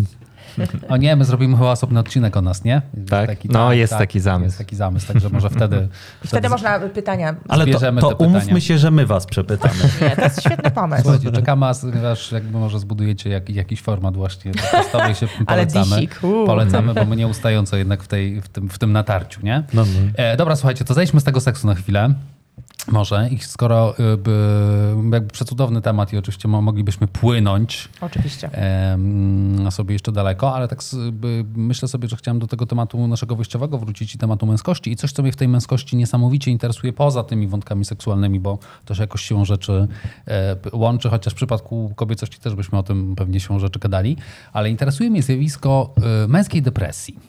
[0.89, 2.81] O nie, my zrobimy chyba osobny odcinek o nas, nie?
[3.09, 3.45] Tak?
[3.45, 4.45] No, jest taki zamysł.
[4.45, 5.87] Jest taki zamysł, także może wtedy...
[6.25, 7.35] Wtedy można pytania...
[7.47, 8.15] Ale to, to te pytania.
[8.17, 9.73] umówmy się, że my was przepytamy.
[10.01, 11.01] Nie, to jest świetny pomysł.
[11.01, 11.65] Słuchajcie, czekamy,
[12.11, 15.95] aż jakby może zbudujecie jak, jakiś format właśnie podcastowy się polecamy.
[15.95, 16.19] disik.
[16.45, 19.63] Polecamy, bo my nieustająco jednak w, tej, w, tym, w tym natarciu, nie?
[19.73, 19.99] No, no.
[20.15, 22.13] E, dobra, słuchajcie, to zejdźmy z tego seksu na chwilę.
[22.87, 23.29] Może.
[23.31, 28.49] I skoro y, by, jakby przecudowny temat i oczywiście mo- moglibyśmy płynąć Oczywiście.
[28.51, 30.79] em, sobie jeszcze daleko, ale tak
[31.55, 35.11] myślę sobie, że chciałem do tego tematu naszego wyjściowego wrócić i tematu męskości i coś,
[35.11, 39.21] co mnie w tej męskości niesamowicie interesuje poza tymi wątkami seksualnymi, bo to się jakoś
[39.21, 39.87] siłą rzeczy
[40.27, 44.17] e, łączy, chociaż w przypadku kobiecości też byśmy o tym pewnie siłą rzeczy gadali,
[44.53, 47.19] ale interesuje mnie zjawisko e, męskiej depresji.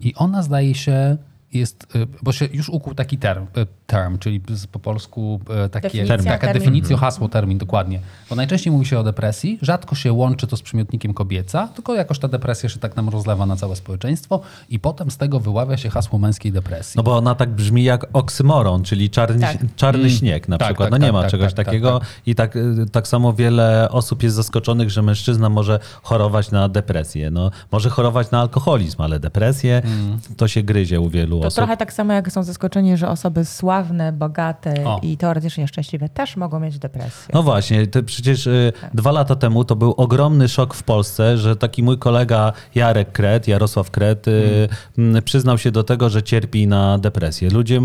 [0.00, 1.16] I ona zdaje się
[1.52, 4.40] jest, y, bo się już ukuł taki term, y, term czyli
[4.72, 6.62] po polsku y, takie, Definicja, taka termin.
[6.62, 8.00] definicja, hasło, termin, dokładnie.
[8.30, 12.18] Bo najczęściej mówi się o depresji, rzadko się łączy to z przymiotnikiem kobieca, tylko jakoś
[12.18, 15.90] ta depresja się tak nam rozlewa na całe społeczeństwo i potem z tego wyławia się
[15.90, 16.94] hasło męskiej depresji.
[16.96, 19.56] No bo ona tak brzmi jak oksymoron, czyli czarny, Tak.
[19.76, 20.10] czarny Mm.
[20.10, 20.86] śnieg na Tak, przykład.
[20.86, 21.98] tak, no nie tak, ma tak, czegoś tak, tak, takiego.
[22.00, 22.08] tak.
[22.26, 27.30] I tak, y, tak samo wiele osób jest zaskoczonych, że mężczyzna może chorować na depresję.
[27.30, 30.18] No, może chorować na alkoholizm, ale depresję Mm.
[30.36, 31.56] to się gryzie u wielu To osób.
[31.56, 35.00] trochę tak samo jak są zaskoczeni, że osoby sławne, bogate O.
[35.02, 37.28] i teoretycznie szczęśliwe też mogą mieć depresję.
[37.34, 38.90] No właśnie, to przecież y, Tak.
[38.94, 43.48] dwa lata temu to był ogromny szok w Polsce, że taki mój kolega Jarek Kret,
[43.48, 44.68] Jarosław Kret, y,
[44.98, 47.50] m, przyznał się do tego, że cierpi na depresję.
[47.50, 47.80] Ludzie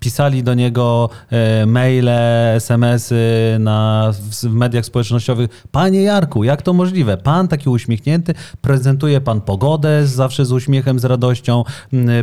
[0.00, 2.08] pisali do niego e, maile,
[2.56, 5.66] smsy na, w, mediach społecznościowych.
[5.72, 7.16] Panie Jarku, jak to możliwe?
[7.16, 11.64] Pan taki uśmiechnięty, prezentuje pan pogodę zawsze z uśmiechem, z radością,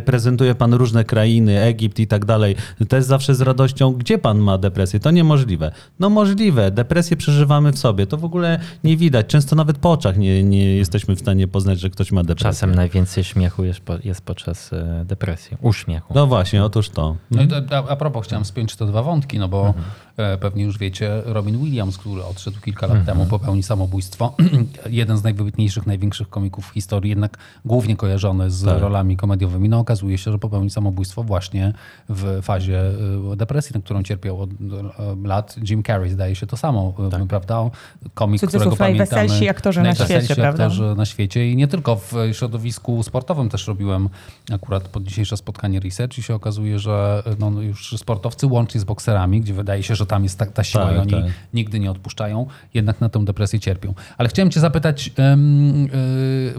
[0.05, 2.55] prezentuje pan różne krainy, Egipt i tak dalej.
[2.89, 3.91] Też zawsze z radością.
[3.93, 4.99] Gdzie pan ma depresję?
[4.99, 5.72] To niemożliwe.
[5.99, 6.72] No możliwe.
[6.72, 8.08] Depresję przeżywamy w sobie.
[8.08, 9.28] To w ogóle nie widać.
[9.28, 12.49] Często nawet po oczach nie, nie jesteśmy w stanie poznać, że ktoś ma depresję.
[12.49, 16.14] Czasem najwięcej śmiechu jest, po, jest podczas e, depresji, uśmiechu.
[16.16, 17.16] No właśnie, otóż to.
[17.32, 19.86] No i a, a propos, chciałem spiąć te dwa wątki, no bo Mhm.
[20.18, 22.99] e, pewnie już wiecie, Robin Williams, który odszedł kilka Mhm.
[22.99, 24.36] lat temu, popełnił samobójstwo.
[24.89, 28.82] Jeden z najwybitniejszych, największych komików w historii, jednak głównie kojarzony z Tak.
[28.82, 29.70] rolami komediowymi.
[29.70, 31.73] No okazuje się, że popełnił samobójstwo właśnie
[32.09, 32.81] w fazie
[33.33, 35.55] e, depresji, na którą cierpiał od e, lat.
[35.69, 37.69] Jim Carrey zdaje się to samo, e, prawda?
[38.13, 39.11] Komik, Cudzysłów, którego pamiętamy.
[39.11, 40.63] najweselsi aktorzy na świecie, prawda?
[40.63, 44.09] aktorzy na świecie i nie tylko w środowisku sportowym też robiłem
[44.51, 48.83] akurat pod dzisiejsze spotkanie research i się okazuje, że no, no już sportowcy łącznie z
[48.83, 51.23] bokserami, gdzie wydaje się, że tam jest ta, ta siła Tak, i oni tak.
[51.53, 53.93] nigdy nie odpuszczają, jednak na tę depresję cierpią.
[54.17, 55.11] Ale chciałem cię zapytać,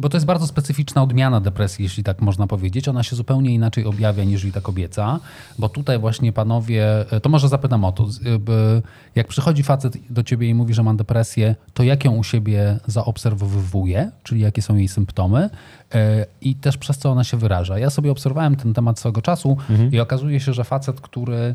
[0.00, 2.88] bo to jest bardzo specyficzna odmiana depresji, jeśli tak można powiedzieć.
[2.88, 5.20] Ona się zupełnie inaczej objawia niż ta kobieca,
[5.58, 6.86] bo tutaj właśnie panowie,
[7.22, 8.06] to może zapytam o to,
[8.40, 8.82] by-
[9.14, 12.78] jak przychodzi facet do ciebie i mówi, że ma depresję, to jak ją u siebie
[12.86, 15.50] zaobserwowuje, czyli jakie są jej symptomy?
[15.94, 17.78] E, i też przez co ona się wyraża.
[17.78, 19.56] Ja sobie obserwowałem ten temat swego czasu
[19.92, 21.54] i okazuje się, że facet, który e, e,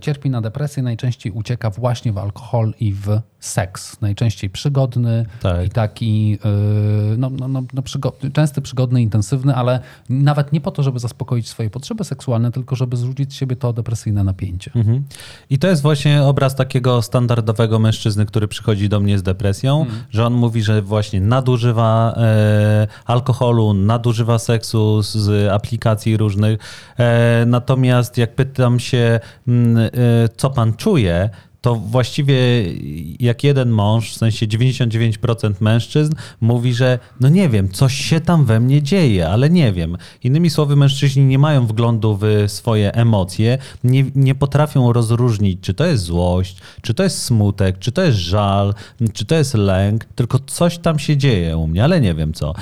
[0.00, 4.00] cierpi na depresję, najczęściej ucieka właśnie w alkohol i w seks.
[4.00, 5.66] Najczęściej przygodny Tak.
[5.66, 6.48] i taki e,
[7.18, 11.48] no, no, no, no, przygo- częsty, przygodny, intensywny, ale nawet nie po to, żeby zaspokoić
[11.48, 14.70] swoje potrzeby seksualne, tylko żeby zrzucić z siebie to depresyjne napięcie.
[14.74, 15.04] Mhm.
[15.50, 20.26] I to jest właśnie obraz takiego standardowego mężczyzny, który przychodzi do mnie z depresją, że
[20.26, 26.58] on mówi, że właśnie nadużywa e, alkoholu, nadużywa seksu z, z aplikacji różnych.
[26.98, 28.97] E, natomiast jak pytam się,
[29.46, 29.88] mm, e,
[30.36, 31.30] co pan czuje,
[31.60, 32.36] to właściwie
[33.20, 38.44] jak jeden mąż, w sensie 99% mężczyzn mówi, że no nie wiem, coś się tam
[38.44, 39.96] we mnie dzieje, ale nie wiem.
[40.24, 45.86] Innymi słowy, mężczyźni nie mają wglądu w swoje emocje, nie, nie potrafią rozróżnić, czy to
[45.86, 48.74] jest złość, czy to jest smutek, czy to jest żal,
[49.12, 52.54] czy to jest lęk, tylko coś tam się dzieje u mnie, ale nie wiem co.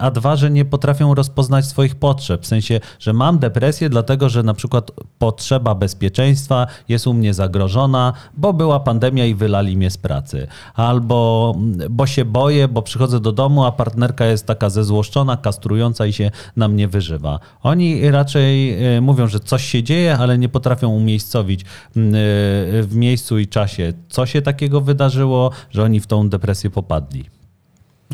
[0.00, 4.42] A dwa, że nie potrafią rozpoznać swoich potrzeb, w sensie, że mam depresję, dlatego że
[4.42, 8.12] na przykład potrzeba bezpieczeństwa jest u mnie zagrożona,
[8.44, 10.46] bo była pandemia i wylali mnie z pracy.
[10.74, 16.06] Albo mm, bo się boję, bo przychodzę do domu, a partnerka jest taka zezłoszczona, kastrująca
[16.06, 17.40] i się na mnie wyżywa.
[17.62, 21.64] Oni raczej e, mówią, że coś się dzieje, ale nie potrafią umiejscowić
[21.96, 22.18] mm, e,
[22.82, 27.24] w miejscu i czasie, co się takiego wydarzyło, że oni w tą depresję popadli.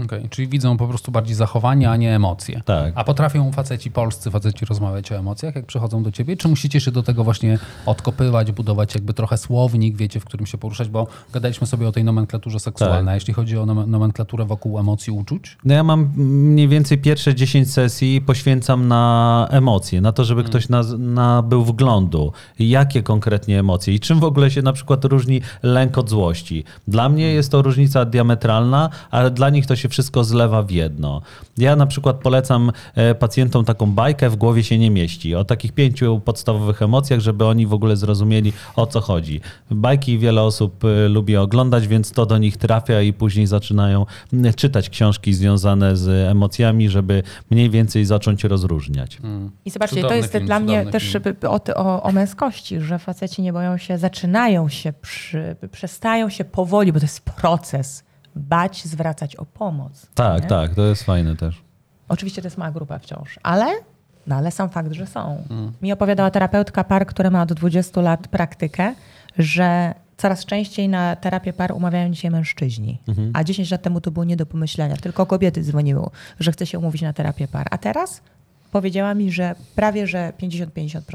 [0.04, 2.60] Okej, Czyli widzą po prostu bardziej zachowanie, a nie emocje.
[2.64, 2.92] Tak.
[2.96, 6.36] A potrafią faceci polscy, faceci rozmawiać o emocjach, jak przychodzą do ciebie?
[6.36, 10.58] Czy musicie się do tego właśnie odkopywać, budować jakby trochę słownik, wiecie, w którym się
[10.58, 10.88] poruszać?
[10.88, 13.04] Bo gadaliśmy sobie o tej nomenklaturze seksualnej.
[13.04, 13.14] Tak.
[13.14, 15.58] Jeśli chodzi o nom- nomenklaturę wokół emocji uczuć?
[15.64, 20.68] No ja mam mniej więcej pierwsze 10 sesji poświęcam na emocje, na to, żeby ktoś
[20.68, 25.98] naz- nabył wglądu, jakie konkretnie emocje i czym w ogóle się na przykład różni lęk
[25.98, 26.64] od złości.
[26.88, 31.22] Dla mnie jest to różnica diametralna, ale dla nich to się wszystko zlewa w jedno.
[31.58, 35.72] Ja na przykład polecam e, pacjentom taką bajkę w głowie się nie mieści, o takich
[35.72, 39.40] pięciu podstawowych emocjach, żeby oni w ogóle zrozumieli o co chodzi.
[39.70, 44.06] Bajki wiele osób e, lubi oglądać, więc to do nich trafia i później zaczynają
[44.56, 49.18] czytać książki związane z emocjami, żeby mniej więcej zacząć rozróżniać.
[49.64, 51.36] I zobaczcie, Cudowny to jest film, dla mnie też film.
[51.42, 56.92] o, o, o męskości, że faceci nie boją się, zaczynają się, przy, przestają się powoli,
[56.92, 58.04] bo to jest proces,
[58.36, 60.06] bać zwracać o pomoc.
[60.14, 60.48] Tak, nie?
[60.48, 61.62] tak, to jest fajne też.
[62.08, 63.66] Oczywiście to jest mała grupa wciąż, ale,
[64.26, 65.44] no ale sam fakt, że są.
[65.50, 65.72] Mm.
[65.82, 68.94] Mi opowiadała terapeutka par, która ma od 20 lat praktykę,
[69.38, 72.98] że coraz częściej na terapię par umawiają dzisiaj mężczyźni.
[73.08, 73.30] Mhm.
[73.34, 74.96] A 10 lat temu to było nie do pomyślenia.
[74.96, 76.10] Tylko kobiety dzwoniły,
[76.40, 77.66] że chce się umówić na terapię par.
[77.70, 78.22] A teraz
[78.72, 81.00] powiedziała mi, że prawie, że 50-50%.
[81.00, 81.12] To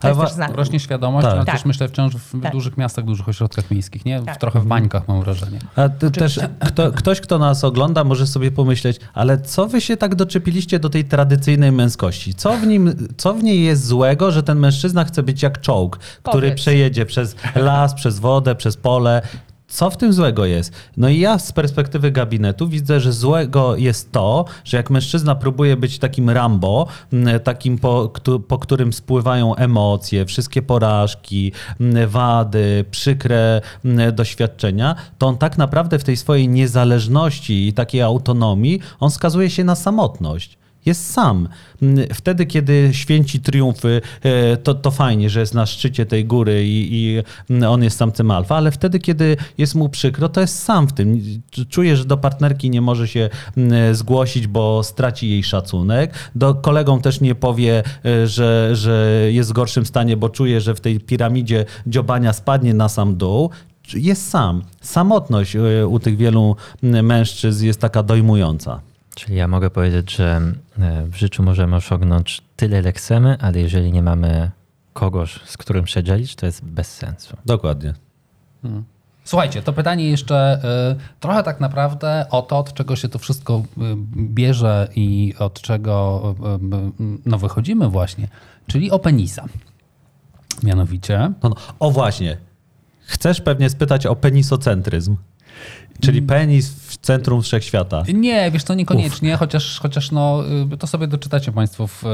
[0.00, 0.54] Ale jest wa- też znak.
[0.54, 1.34] Rośnie świadomość, Tak.
[1.34, 1.54] ale Tak.
[1.54, 2.52] też myślę wciąż w Tak.
[2.52, 4.22] dużych miastach, dużych ośrodkach miejskich, nie?
[4.22, 4.36] Tak.
[4.36, 5.58] trochę w bańkach mam wrażenie.
[5.76, 9.96] A ty, też kto, ktoś, kto nas ogląda, może sobie pomyśleć, ale co wy się
[9.96, 12.34] tak doczepiliście do tej tradycyjnej męskości?
[12.34, 15.96] Co w, nim, co w niej jest złego, że ten mężczyzna chce być jak czołg,
[15.96, 16.54] który Powiedz.
[16.54, 19.22] przejedzie przez las, przez wodę, przez pole?
[19.76, 20.72] Co w tym złego jest?
[20.96, 25.76] No i ja z perspektywy gabinetu widzę, że złego jest to, że jak mężczyzna próbuje
[25.76, 26.86] być takim Rambo,
[27.44, 28.12] takim po,
[28.48, 31.52] po którym spływają emocje, wszystkie porażki,
[32.06, 33.60] wady, przykre
[34.12, 39.64] doświadczenia, to on tak naprawdę w tej swojej niezależności i takiej autonomii, on skazuje się
[39.64, 40.58] na samotność.
[40.86, 41.48] Jest sam.
[41.82, 46.66] M, Wtedy, kiedy święci triumfy, e, to, to fajnie, że jest na szczycie tej góry
[46.66, 50.62] i, i m, on jest samcem alfa, ale wtedy, kiedy jest mu przykro, to jest
[50.62, 51.20] sam w tym.
[51.68, 56.14] Czuje, że do partnerki nie może się m, zgłosić, bo straci jej szacunek.
[56.34, 60.74] Do kolegom też nie powie, e, że, że jest w gorszym stanie, bo czuje, że
[60.74, 63.50] w tej piramidzie dziobania spadnie na sam dół.
[63.94, 64.62] Jest sam.
[64.80, 68.80] Samotność e, u tych wielu mężczyzn jest taka dojmująca.
[69.16, 70.40] Czyli ja mogę powiedzieć, że
[70.78, 74.50] e, w życiu możemy osiągnąć tyle, ile chcemy, ale jeżeli nie mamy
[74.92, 77.36] kogoś, z którym się dzielić, to jest bez sensu.
[77.46, 77.94] Dokładnie.
[79.24, 80.60] Słuchajcie, to pytanie jeszcze
[80.92, 83.80] y, trochę tak naprawdę o to, od czego się to wszystko y,
[84.16, 86.22] bierze i od czego
[87.00, 88.28] y, y, no, wychodzimy właśnie,
[88.66, 89.44] czyli o penisa.
[90.62, 91.32] Mianowicie.
[91.42, 91.56] No, no.
[91.78, 92.36] O właśnie.
[93.00, 95.16] Chcesz pewnie spytać o penisocentryzm.
[96.00, 98.02] Czyli penis w centrum wszechświata.
[98.14, 100.42] Nie, wiesz to niekoniecznie, chociaż, chociaż no,
[100.72, 102.04] y, to sobie doczytacie Państwo w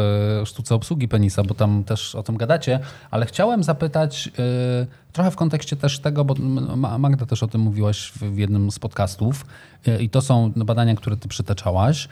[0.42, 2.80] y, sztuce obsługi penisa, bo tam też o tym gadacie,
[3.10, 6.34] ale chciałem zapytać y, trochę w kontekście też tego, bo
[6.76, 9.46] Ma- Magda też o tym mówiłaś w, jednym z podcastów
[10.00, 12.08] i to są badania, które ty przytaczałaś.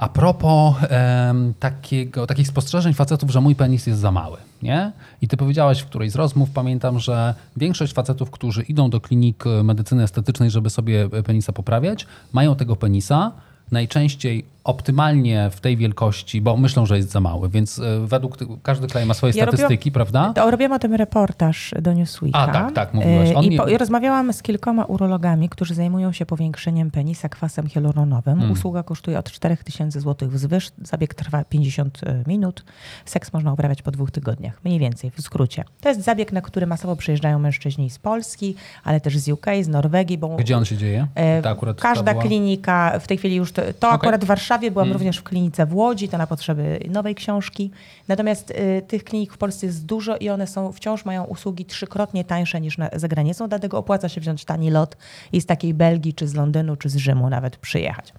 [0.00, 4.92] A propos em, takiego, takich spostrzeżeń facetów, że mój penis jest za mały, nie?
[5.22, 9.44] I ty powiedziałaś w którejś z rozmów, pamiętam, że większość facetów, którzy idą do klinik
[9.46, 13.32] e, medycyny estetycznej, żeby sobie e, penisa poprawiać, mają tego penisa
[13.72, 18.86] najczęściej optymalnie w tej wielkości, bo myślą, że jest za mały, więc e, według każdy
[18.86, 20.32] kraj ma swoje Ja statystyki, prawda?
[20.34, 22.38] To robiłam o tym reportaż do Newsweeka.
[22.38, 23.30] A, tak, tak, mówiłaś.
[23.30, 27.28] E, On I, nie- po, I rozmawiałam z kilkoma urologami, którzy zajmują się powiększeniem penisa
[27.28, 28.34] kwasem hialuronowym.
[28.36, 28.52] Hmm.
[28.52, 30.70] Usługa kosztuje od 4000 zł wzwyż.
[30.82, 32.64] Zabieg trwa 50 minut.
[33.04, 34.60] Seks można uprawiać po dwóch tygodniach.
[34.64, 35.64] Mniej więcej, w skrócie.
[35.80, 38.54] To jest zabieg, na który masowo przyjeżdżają mężczyźni z Polski,
[38.84, 41.06] ale też z UK, z Norwegii, bo Gdzie on się dzieje?
[41.14, 44.30] E, To akurat Każda ta była- klinika, w tej chwili już to, to akurat w
[44.50, 44.92] Warszawie, byłam Mm.
[44.92, 47.70] również w klinice w Łodzi, to na potrzeby nowej książki.
[48.08, 52.24] Natomiast y, tych klinik w Polsce jest dużo i one są wciąż mają usługi trzykrotnie
[52.24, 54.96] tańsze niż na, za granicą, dlatego opłaca się wziąć tani lot
[55.32, 58.12] i z takiej Belgii, czy z Londynu, czy z Rzymu nawet przyjechać.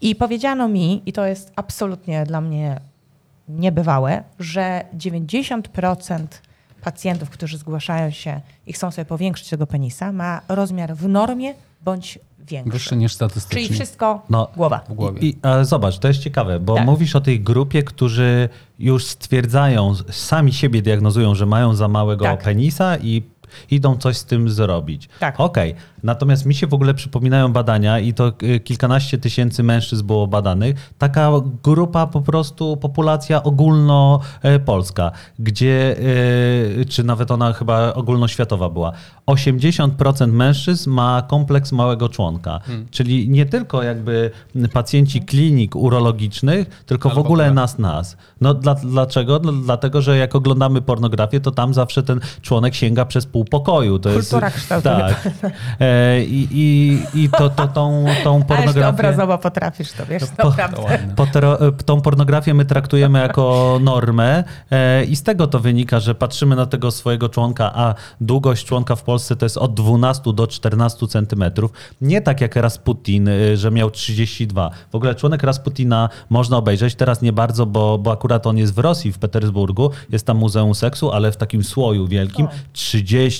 [0.00, 2.80] I powiedziano mi, i to jest absolutnie dla mnie
[3.48, 6.26] niebywałe, że 90%
[6.82, 11.54] pacjentów, którzy zgłaszają się i chcą sobie powiększyć tego penisa, ma rozmiar w normie
[11.84, 12.72] bądź większy.
[12.72, 13.62] Wyższy niż statystycznie.
[13.62, 14.80] Czyli wszystko No, głowa.
[14.88, 15.20] w głowie.
[15.20, 16.86] I, ale zobacz, to jest ciekawe, bo Tak.
[16.86, 22.42] mówisz o tej grupie, którzy już stwierdzają, sami siebie diagnozują, że mają za małego Tak.
[22.42, 23.22] penisa i
[23.70, 25.08] Idą coś z tym zrobić.
[25.20, 25.40] Tak.
[25.40, 30.26] Okej, natomiast mi się w ogóle przypominają badania i to y, kilkanaście tysięcy mężczyzn było
[30.26, 30.92] badanych.
[30.98, 31.30] Taka
[31.62, 35.96] grupa po prostu, populacja ogólnopolska, gdzie,
[36.80, 38.92] y, czy nawet ona chyba ogólnoświatowa była.
[39.26, 42.86] 80% mężczyzn ma kompleks małego członka, Hmm.
[42.90, 44.30] czyli nie tylko jakby
[44.72, 48.16] pacjenci klinik urologicznych, tylko Ale w ogóle nas, nas.
[48.40, 49.38] No dla, dlaczego?
[49.38, 53.98] Dla- Dlatego, że jak oglądamy pornografię, to tam zawsze ten członek sięga przez pół pokoju.
[53.98, 54.96] To Kultura jest, kształtuje.
[54.96, 55.32] Tak.
[55.80, 58.88] E, I, i, i to, to, tą, tą Ależ pornografię...
[58.88, 60.82] obrazowo potrafisz to, wiesz, Po- naprawdę.
[60.90, 61.14] ładne.
[61.14, 66.14] Potero, e, tą pornografię my traktujemy jako normę e, i z tego to wynika, że
[66.14, 70.46] patrzymy na tego swojego członka, a długość członka w Polsce to jest od 12 do
[70.46, 71.72] 14 centymetrów.
[72.00, 74.70] Nie tak jak Rasputin, że miał 32.
[74.92, 78.78] W ogóle członek Rasputina można obejrzeć, teraz nie bardzo, bo, bo akurat on jest w
[78.78, 82.48] Rosji, w Petersburgu, jest tam Muzeum Seksu, ale w takim słoju wielkim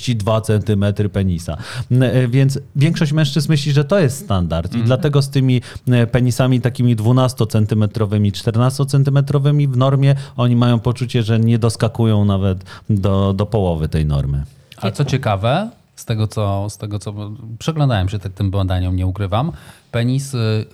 [0.01, 1.57] 32 centymetry penisa.
[1.91, 5.61] N- e, Więc większość mężczyzn myśli, że to jest standard i dlatego z tymi
[5.91, 13.33] e, penisami takimi 12-centymetrowymi, 14-centymetrowymi w normie oni mają poczucie, że nie doskakują nawet do,
[13.33, 14.43] do połowy tej normy.
[14.77, 17.13] A co ciekawe, z tego co, z tego co
[17.59, 19.51] przeglądałem się tym badaniom, nie ukrywam,
[19.91, 20.65] penisy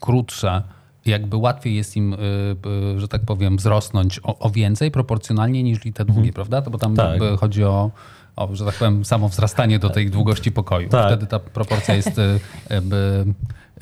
[0.00, 0.62] krótsze,
[1.06, 2.16] jakby łatwiej jest im, y,
[3.00, 6.62] że tak powiem, wzrosnąć o, o więcej proporcjonalnie niż te długie, prawda?
[6.62, 7.10] To bo tam Tak.
[7.10, 7.90] jakby chodzi o,
[8.36, 10.88] o, że tak powiem, samo wzrastanie do tej długości pokoju.
[10.88, 11.06] Tak.
[11.06, 12.40] Wtedy ta proporcja jest y,
[12.70, 13.24] jakby,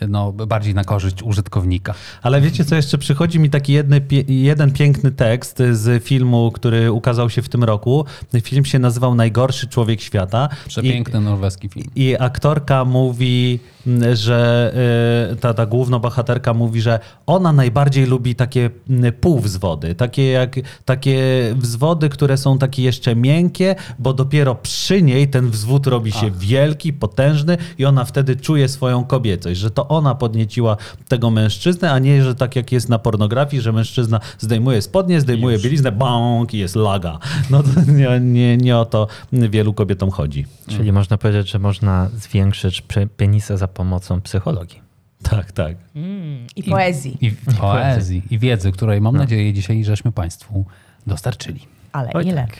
[0.09, 1.95] no, bardziej na korzyść użytkownika.
[2.23, 7.31] Ale wiecie co, jeszcze przychodzi mi taki jedny, jeden piękny tekst z filmu, który ukazał
[7.31, 8.05] się w tym roku.
[8.43, 10.49] Film się nazywał Najgorszy Człowiek Świata.
[10.67, 11.91] I- Przepiękny norweski film.
[11.97, 13.61] I aktorka mówi,
[14.13, 14.73] że
[15.33, 18.71] y, ta, ta główna bohaterka mówi, że ona najbardziej lubi takie
[19.21, 21.21] półwzwody, takie, jak, takie
[21.57, 26.93] wzwody, które są takie jeszcze miękkie, bo dopiero przy niej ten wzwód robi się wielki,
[26.93, 30.77] potężny i ona wtedy czuje swoją kobiecość, że to ona podnieciła
[31.09, 35.59] tego mężczyznę, a nie, że tak jak jest na pornografii, że mężczyzna zdejmuje spodnie, zdejmuje
[35.59, 37.19] bieliznę, bąk i jest laga.
[37.51, 40.47] No to nie, nie, nie o to wielu kobietom chodzi.
[40.69, 44.81] Czyli można powiedzieć, że można zwiększyć pe- penisa za pomocą psychologii.
[45.23, 45.77] Tak, tak.
[46.57, 47.19] I poezji.
[47.21, 50.65] I poezji, i wiedzy, której mam nadzieję dzisiaj żeśmy Państwu
[51.07, 51.61] dostarczyli.
[51.93, 52.47] Ale Oj, ile?
[52.47, 52.57] tak.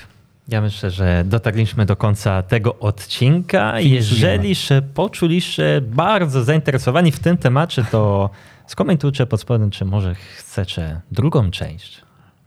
[0.49, 3.81] Ja myślę, że dotarliśmy do końca tego odcinka.
[3.81, 8.31] Jeżeli się poczuliście bardzo zainteresowani w tym temacie, to
[8.67, 12.03] skomentujcie pod spodem, czy może chcecie drugą część.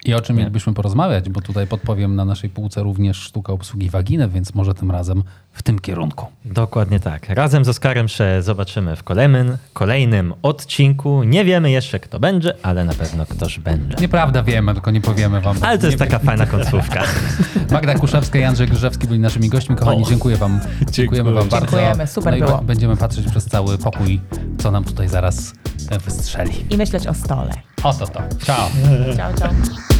[0.05, 4.29] I o czym mielibyśmy porozmawiać, bo tutaj podpowiem na naszej półce również sztuka obsługi waginy,
[4.29, 5.23] więc może tym razem
[5.55, 6.25] w tym kierunku.
[6.45, 7.29] Dokładnie tak.
[7.29, 11.23] Razem z Oskarem się zobaczymy w kolejnym, kolejnym odcinku.
[11.23, 13.95] Nie wiemy jeszcze, kto będzie, ale na pewno ktoś będzie.
[14.01, 15.57] Nieprawda wiemy, tylko nie powiemy wam.
[15.61, 17.03] Ale to jest taka fajna końcówka.
[17.71, 19.75] Magda Kuszewska i Andrzej Grzewski byli naszymi gośćmi.
[19.75, 20.09] Kochani, O.
[20.09, 20.59] dziękuję wam.
[20.91, 21.67] Dziękujemy wam bardzo.
[21.67, 22.61] Dziękujemy, super no i było.
[22.61, 24.21] będziemy patrzeć przez cały pokój,
[24.57, 25.53] co nam tutaj zaraz
[25.89, 26.65] e, wystrzeli.
[26.69, 27.51] I myśleć o stole.
[27.83, 28.21] Oto to.
[28.45, 28.69] Ciao.
[29.17, 29.94] Ciao, ciao.